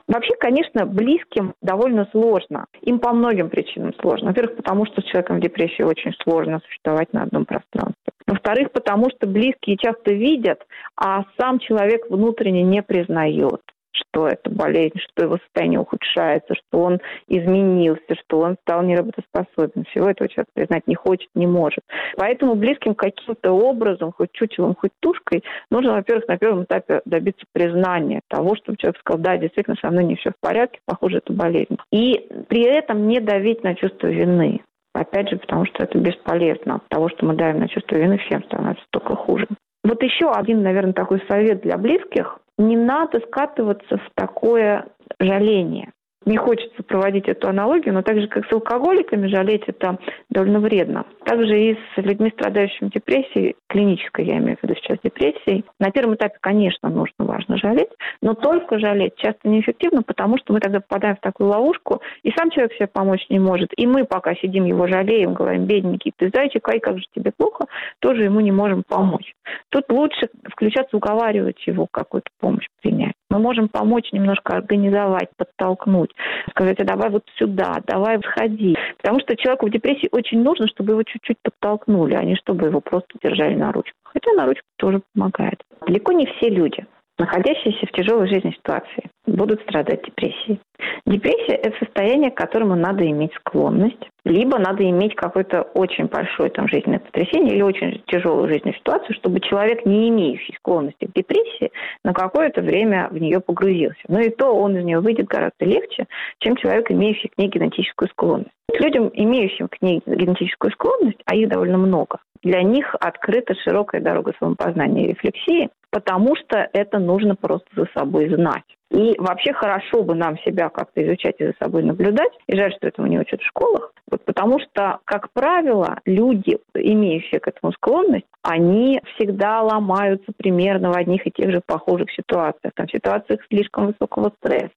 Вообще, 0.07 0.33
конечно, 0.37 0.85
близким 0.85 1.53
довольно 1.61 2.07
сложно. 2.11 2.65
Им 2.81 2.99
по 2.99 3.13
многим 3.13 3.49
причинам 3.49 3.93
сложно. 4.01 4.29
Во-первых, 4.29 4.57
потому 4.57 4.85
что 4.85 5.01
с 5.01 5.05
человеком 5.05 5.37
в 5.37 5.41
депрессии 5.41 5.81
очень 5.81 6.13
сложно 6.23 6.59
существовать 6.65 7.13
на 7.13 7.23
одном 7.23 7.45
пространстве. 7.45 8.11
Во-вторых, 8.27 8.71
потому 8.71 9.09
что 9.09 9.27
близкие 9.27 9.77
часто 9.77 10.13
видят, 10.13 10.65
а 10.97 11.23
сам 11.39 11.59
человек 11.59 12.09
внутренне 12.09 12.63
не 12.63 12.83
признает 12.83 13.61
что 13.93 14.27
это 14.27 14.49
болезнь, 14.49 14.99
что 14.99 15.25
его 15.25 15.37
состояние 15.37 15.79
ухудшается, 15.79 16.55
что 16.55 16.79
он 16.79 16.99
изменился, 17.27 18.15
что 18.25 18.39
он 18.39 18.57
стал 18.61 18.83
неработоспособен. 18.83 19.85
Всего 19.89 20.09
этого 20.09 20.29
человек 20.29 20.49
признать 20.53 20.87
не 20.87 20.95
хочет, 20.95 21.29
не 21.35 21.47
может. 21.47 21.81
Поэтому 22.17 22.55
близким 22.55 22.95
каким-то 22.95 23.51
образом, 23.51 24.11
хоть 24.11 24.31
чучелом, 24.31 24.75
хоть 24.75 24.91
тушкой, 24.99 25.43
нужно, 25.69 25.93
во-первых, 25.93 26.27
на 26.27 26.37
первом 26.37 26.63
этапе 26.63 27.01
добиться 27.05 27.45
признания 27.53 28.21
того, 28.29 28.55
чтобы 28.55 28.77
человек 28.77 28.99
сказал, 28.99 29.21
да, 29.21 29.37
действительно, 29.37 29.77
со 29.81 29.89
мной 29.89 30.05
не 30.05 30.15
все 30.15 30.31
в 30.31 30.39
порядке, 30.39 30.79
похоже, 30.85 31.17
это 31.17 31.33
болезнь. 31.33 31.77
И 31.91 32.27
при 32.49 32.63
этом 32.63 33.07
не 33.07 33.19
давить 33.19 33.63
на 33.63 33.75
чувство 33.75 34.07
вины. 34.07 34.61
Опять 34.93 35.29
же, 35.29 35.37
потому 35.37 35.65
что 35.65 35.83
это 35.83 35.97
бесполезно. 35.97 36.75
От 36.75 36.87
того, 36.87 37.09
что 37.09 37.25
мы 37.25 37.35
давим 37.35 37.59
на 37.59 37.67
чувство 37.67 37.95
вины, 37.95 38.19
всем 38.19 38.43
становится 38.43 38.85
только 38.91 39.15
хуже. 39.15 39.47
Вот 39.83 40.01
еще 40.01 40.31
один, 40.31 40.61
наверное, 40.63 40.93
такой 40.93 41.21
совет 41.27 41.61
для 41.61 41.77
близких 41.77 42.39
не 42.57 42.77
надо 42.77 43.19
скатываться 43.21 43.97
в 43.97 44.09
такое 44.15 44.87
жаление. 45.19 45.91
Не 46.25 46.37
хочется 46.37 46.83
проводить 46.83 47.27
эту 47.27 47.49
аналогию, 47.49 47.93
но 47.93 48.01
так 48.01 48.19
же, 48.19 48.27
как 48.27 48.45
с 48.47 48.53
алкоголиками, 48.53 49.27
жалеть 49.27 49.63
это 49.67 49.97
довольно 50.29 50.59
вредно. 50.59 51.05
Также 51.25 51.59
и 51.59 51.73
с 51.73 51.97
людьми, 51.97 52.31
страдающими 52.31 52.89
депрессией, 52.89 53.55
клинической, 53.67 54.25
я 54.25 54.37
имею 54.37 54.57
в 54.57 54.63
виду 54.63 54.75
сейчас 54.75 54.99
депрессией. 55.03 55.65
На 55.79 55.91
первом 55.91 56.15
этапе, 56.15 56.37
конечно, 56.39 56.89
нужно, 56.89 57.25
важно 57.25 57.57
жалеть, 57.57 57.89
но 58.21 58.33
только 58.33 58.79
жалеть 58.79 59.15
часто 59.17 59.47
неэффективно, 59.49 60.03
потому 60.03 60.37
что 60.37 60.53
мы 60.53 60.59
тогда 60.59 60.79
попадаем 60.79 61.17
в 61.17 61.21
такую 61.21 61.49
ловушку, 61.49 62.01
и 62.23 62.31
сам 62.31 62.49
человек 62.51 62.73
себе 62.73 62.87
помочь 62.87 63.25
не 63.29 63.39
может. 63.39 63.71
И 63.75 63.85
мы 63.85 64.05
пока 64.05 64.35
сидим, 64.35 64.65
его 64.65 64.87
жалеем, 64.87 65.33
говорим, 65.33 65.65
бедненький, 65.65 66.13
ты 66.15 66.31
зайчик, 66.33 66.67
ай, 66.69 66.79
как 66.79 66.99
же 66.99 67.05
тебе 67.13 67.31
плохо, 67.35 67.65
тоже 67.99 68.23
ему 68.23 68.39
не 68.39 68.51
можем 68.51 68.83
помочь. 68.87 69.33
Тут 69.69 69.91
лучше 69.91 70.29
включаться, 70.51 70.95
уговаривать 70.95 71.65
его 71.67 71.87
какую-то 71.91 72.29
помощь 72.39 72.67
принять. 72.81 73.13
Мы 73.33 73.39
можем 73.39 73.67
помочь 73.67 74.11
немножко 74.11 74.53
организовать, 74.53 75.29
подтолкнуть, 75.35 76.11
сказать, 76.51 76.79
а 76.79 76.83
давай 76.83 77.09
вот 77.09 77.23
сюда, 77.35 77.81
давай 77.87 78.19
сходи. 78.21 78.77
Потому 79.01 79.19
что 79.21 79.35
человеку 79.35 79.65
в 79.65 79.71
депрессии 79.71 80.07
очень 80.11 80.43
нужно, 80.43 80.67
чтобы 80.67 80.91
его 80.91 81.01
чуть-чуть 81.01 81.37
подтолкнули, 81.41 82.13
а 82.13 82.23
не 82.23 82.35
чтобы 82.35 82.67
его 82.67 82.79
просто 82.79 83.07
держали 83.23 83.55
на 83.55 83.71
ручках. 83.71 83.95
Хотя 84.03 84.33
на 84.33 84.45
ручках 84.45 84.65
тоже 84.77 85.01
помогает. 85.15 85.63
Далеко 85.87 86.11
не 86.11 86.27
все 86.27 86.49
люди 86.49 86.85
находящиеся 87.23 87.85
в 87.87 87.91
тяжелой 87.91 88.27
жизненной 88.27 88.53
ситуации, 88.53 89.09
будут 89.25 89.61
страдать 89.61 90.03
депрессией. 90.03 90.59
Депрессия– 91.05 91.55
это 91.63 91.77
состояние, 91.79 92.31
к 92.31 92.37
которому 92.37 92.75
надо 92.75 93.09
иметь 93.09 93.33
склонность, 93.35 94.09
либо 94.25 94.59
надо 94.59 94.83
иметь 94.89 95.15
какое-то 95.15 95.61
очень 95.61 96.07
большое 96.07 96.49
там, 96.49 96.67
жизненное 96.67 96.99
потрясение 96.99 97.55
или 97.55 97.61
очень 97.61 98.03
тяжелую 98.07 98.49
жизненную 98.49 98.75
ситуацию, 98.75 99.15
чтобы 99.15 99.39
человек, 99.39 99.85
не 99.85 100.09
имеющий 100.09 100.53
склонности 100.55 101.05
к 101.05 101.13
депрессии, 101.13 101.71
на 102.03 102.13
какое-то 102.13 102.61
время 102.61 103.07
в 103.09 103.17
нее 103.17 103.39
погрузился. 103.39 104.01
Но 104.09 104.19
и 104.19 104.29
то 104.29 104.53
он 104.53 104.75
из 104.75 104.83
нее 104.83 104.99
выйдет 104.99 105.27
гораздо 105.27 105.63
легче, 105.65 106.07
чем 106.39 106.57
человек, 106.57 106.91
имеющий 106.91 107.29
к 107.29 107.37
ней 107.37 107.47
генетическую 107.47 108.09
склонность. 108.09 108.51
Людям, 108.77 109.09
имеющим 109.13 109.69
к 109.69 109.81
ней 109.81 110.01
генетическую 110.05 110.71
склонность, 110.71 111.19
а 111.25 111.35
их 111.35 111.47
довольно 111.47 111.77
много, 111.77 112.19
для 112.41 112.61
них 112.63 112.93
открыта 112.99 113.55
широкая 113.55 114.01
дорога 114.01 114.33
самопознания 114.39 115.05
и 115.05 115.09
рефлексии, 115.09 115.69
потому 115.93 116.35
что 116.35 116.67
это 116.73 116.97
нужно 116.97 117.35
просто 117.35 117.67
за 117.75 117.85
собой 117.95 118.27
знать. 118.33 118.63
И 118.93 119.15
вообще 119.17 119.53
хорошо 119.53 120.03
бы 120.03 120.13
нам 120.13 120.37
себя 120.39 120.69
как-то 120.69 121.03
изучать 121.03 121.35
и 121.39 121.47
за 121.47 121.53
собой 121.59 121.81
наблюдать. 121.81 122.31
И 122.47 122.55
жаль, 122.55 122.73
что 122.73 122.87
этому 122.87 123.07
не 123.07 123.19
учат 123.19 123.41
в 123.41 123.47
школах. 123.47 123.91
Вот 124.11 124.23
потому 124.25 124.59
что, 124.59 124.99
как 125.05 125.31
правило, 125.33 125.99
люди, 126.05 126.59
имеющие 126.75 127.39
к 127.39 127.47
этому 127.47 127.73
склонность, 127.73 128.27
они 128.43 129.01
всегда 129.15 129.61
ломаются 129.61 130.31
примерно 130.37 130.91
в 130.91 130.97
одних 130.97 131.25
и 131.25 131.31
тех 131.31 131.49
же 131.49 131.61
похожих 131.65 132.11
ситуациях. 132.11 132.73
Там, 132.75 132.85
в 132.85 132.91
ситуациях 132.91 133.39
слишком 133.49 133.87
высокого 133.87 134.31
стресса, 134.37 134.69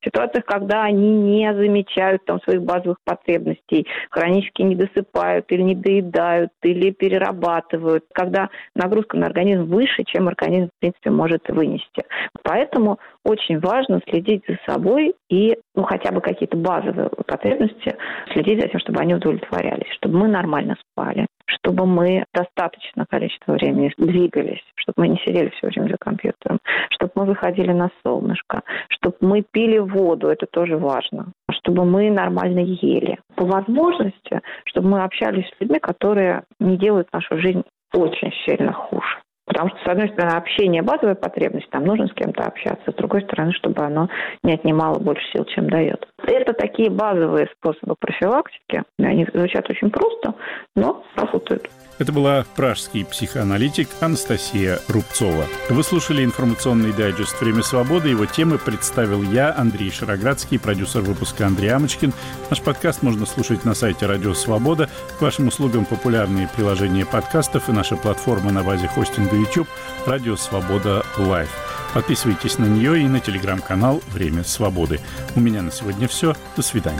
в 0.00 0.04
ситуациях, 0.04 0.44
когда 0.44 0.82
они 0.82 1.10
не 1.10 1.54
замечают 1.54 2.24
там, 2.26 2.42
своих 2.42 2.62
базовых 2.62 2.98
потребностей, 3.04 3.86
хронически 4.10 4.62
не 4.62 4.74
досыпают 4.74 5.46
или 5.50 5.62
не 5.62 5.74
доедают, 5.74 6.50
или 6.62 6.90
перерабатывают, 6.90 8.04
когда 8.12 8.50
нагрузка 8.74 9.16
на 9.16 9.26
организм 9.26 9.64
выше, 9.64 10.04
чем 10.04 10.28
организм, 10.28 10.68
в 10.76 10.80
принципе, 10.80 11.10
может 11.10 11.48
вынести. 11.48 12.04
Поэтому 12.42 12.98
очень 13.24 13.61
важно 13.62 14.00
следить 14.08 14.42
за 14.48 14.58
собой 14.66 15.14
и, 15.30 15.56
ну, 15.74 15.84
хотя 15.84 16.12
бы 16.12 16.20
какие-то 16.20 16.56
базовые 16.56 17.08
потребности, 17.08 17.96
следить 18.32 18.60
за 18.60 18.68
тем, 18.68 18.80
чтобы 18.80 19.00
они 19.00 19.14
удовлетворялись, 19.14 19.90
чтобы 19.96 20.18
мы 20.18 20.28
нормально 20.28 20.76
спали, 20.90 21.26
чтобы 21.46 21.86
мы 21.86 22.24
достаточно 22.34 23.06
количество 23.08 23.52
времени 23.52 23.92
двигались, 23.96 24.62
чтобы 24.74 24.94
мы 25.02 25.08
не 25.08 25.16
сидели 25.18 25.50
все 25.50 25.68
время 25.68 25.90
за 25.90 25.96
компьютером, 25.98 26.58
чтобы 26.90 27.12
мы 27.14 27.24
выходили 27.26 27.72
на 27.72 27.90
солнышко, 28.04 28.62
чтобы 28.88 29.16
мы 29.20 29.44
пили 29.50 29.78
воду, 29.78 30.28
это 30.28 30.46
тоже 30.46 30.76
важно, 30.76 31.32
чтобы 31.50 31.84
мы 31.84 32.10
нормально 32.10 32.60
ели. 32.60 33.18
По 33.36 33.44
возможности, 33.44 34.40
чтобы 34.64 34.88
мы 34.88 35.04
общались 35.04 35.46
с 35.48 35.60
людьми, 35.60 35.78
которые 35.78 36.42
не 36.58 36.76
делают 36.76 37.12
нашу 37.12 37.38
жизнь 37.38 37.62
очень 37.94 38.32
сильно 38.44 38.72
хуже. 38.72 39.22
Потому 39.46 39.70
что, 39.70 39.78
с 39.78 39.88
одной 39.88 40.08
стороны, 40.10 40.36
общение– 40.36 40.82
базовая 40.82 41.16
потребность, 41.16 41.68
там 41.70 41.84
нужно 41.84 42.06
с 42.06 42.12
кем-то 42.12 42.44
общаться. 42.44 42.90
С 42.90 42.94
другой 42.94 43.22
стороны, 43.22 43.52
чтобы 43.52 43.82
оно 43.82 44.08
не 44.42 44.54
отнимало 44.54 44.98
больше 44.98 45.24
сил, 45.32 45.44
чем 45.46 45.68
дает. 45.68 46.08
Это 46.24 46.52
такие 46.52 46.90
базовые 46.90 47.48
способы 47.56 47.94
профилактики. 47.98 48.82
Они 48.98 49.26
звучат 49.32 49.68
очень 49.68 49.90
просто, 49.90 50.34
но 50.76 51.04
работают. 51.16 51.68
Это 51.98 52.12
была 52.12 52.44
пражский 52.56 53.04
психоаналитик 53.04 53.88
Анастасия 54.00 54.78
Рубцова. 54.88 55.44
Вы 55.68 55.82
слушали 55.82 56.24
информационный 56.24 56.92
дайджест 56.92 57.40
«Время 57.40 57.62
свободы». 57.62 58.08
Его 58.08 58.26
темы 58.26 58.58
представил 58.58 59.22
я, 59.22 59.54
Андрей 59.56 59.90
Шароградский, 59.90 60.58
продюсер 60.58 61.02
выпуска 61.02 61.46
Андрей 61.46 61.68
Амочкин. 61.68 62.12
Наш 62.50 62.62
подкаст 62.62 63.02
можно 63.02 63.26
слушать 63.26 63.64
на 63.64 63.74
сайте 63.74 64.06
«Радио 64.06 64.32
Свобода». 64.32 64.88
К 65.18 65.22
вашим 65.22 65.48
услугам 65.48 65.84
популярные 65.84 66.48
приложения 66.48 67.06
подкастов 67.06 67.68
и 67.68 67.72
наша 67.72 67.96
платформа 67.96 68.50
на 68.50 68.64
базе 68.64 68.88
хостинга 68.88 69.36
YouTube 69.36 69.68
«Радио 70.06 70.36
Свобода 70.36 71.02
Лайв». 71.18 71.50
Подписывайтесь 71.94 72.58
на 72.58 72.64
нее 72.64 73.02
и 73.02 73.08
на 73.08 73.20
телеграм-канал 73.20 74.02
«Время 74.12 74.44
свободы». 74.44 75.00
У 75.34 75.40
меня 75.40 75.62
на 75.62 75.70
сегодня 75.70 76.08
все. 76.08 76.34
До 76.56 76.62
свидания. 76.62 76.98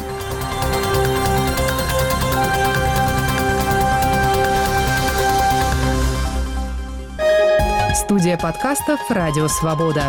Студия 7.95 8.37
подкастов 8.37 9.01
«Радио 9.09 9.49
Свобода». 9.49 10.09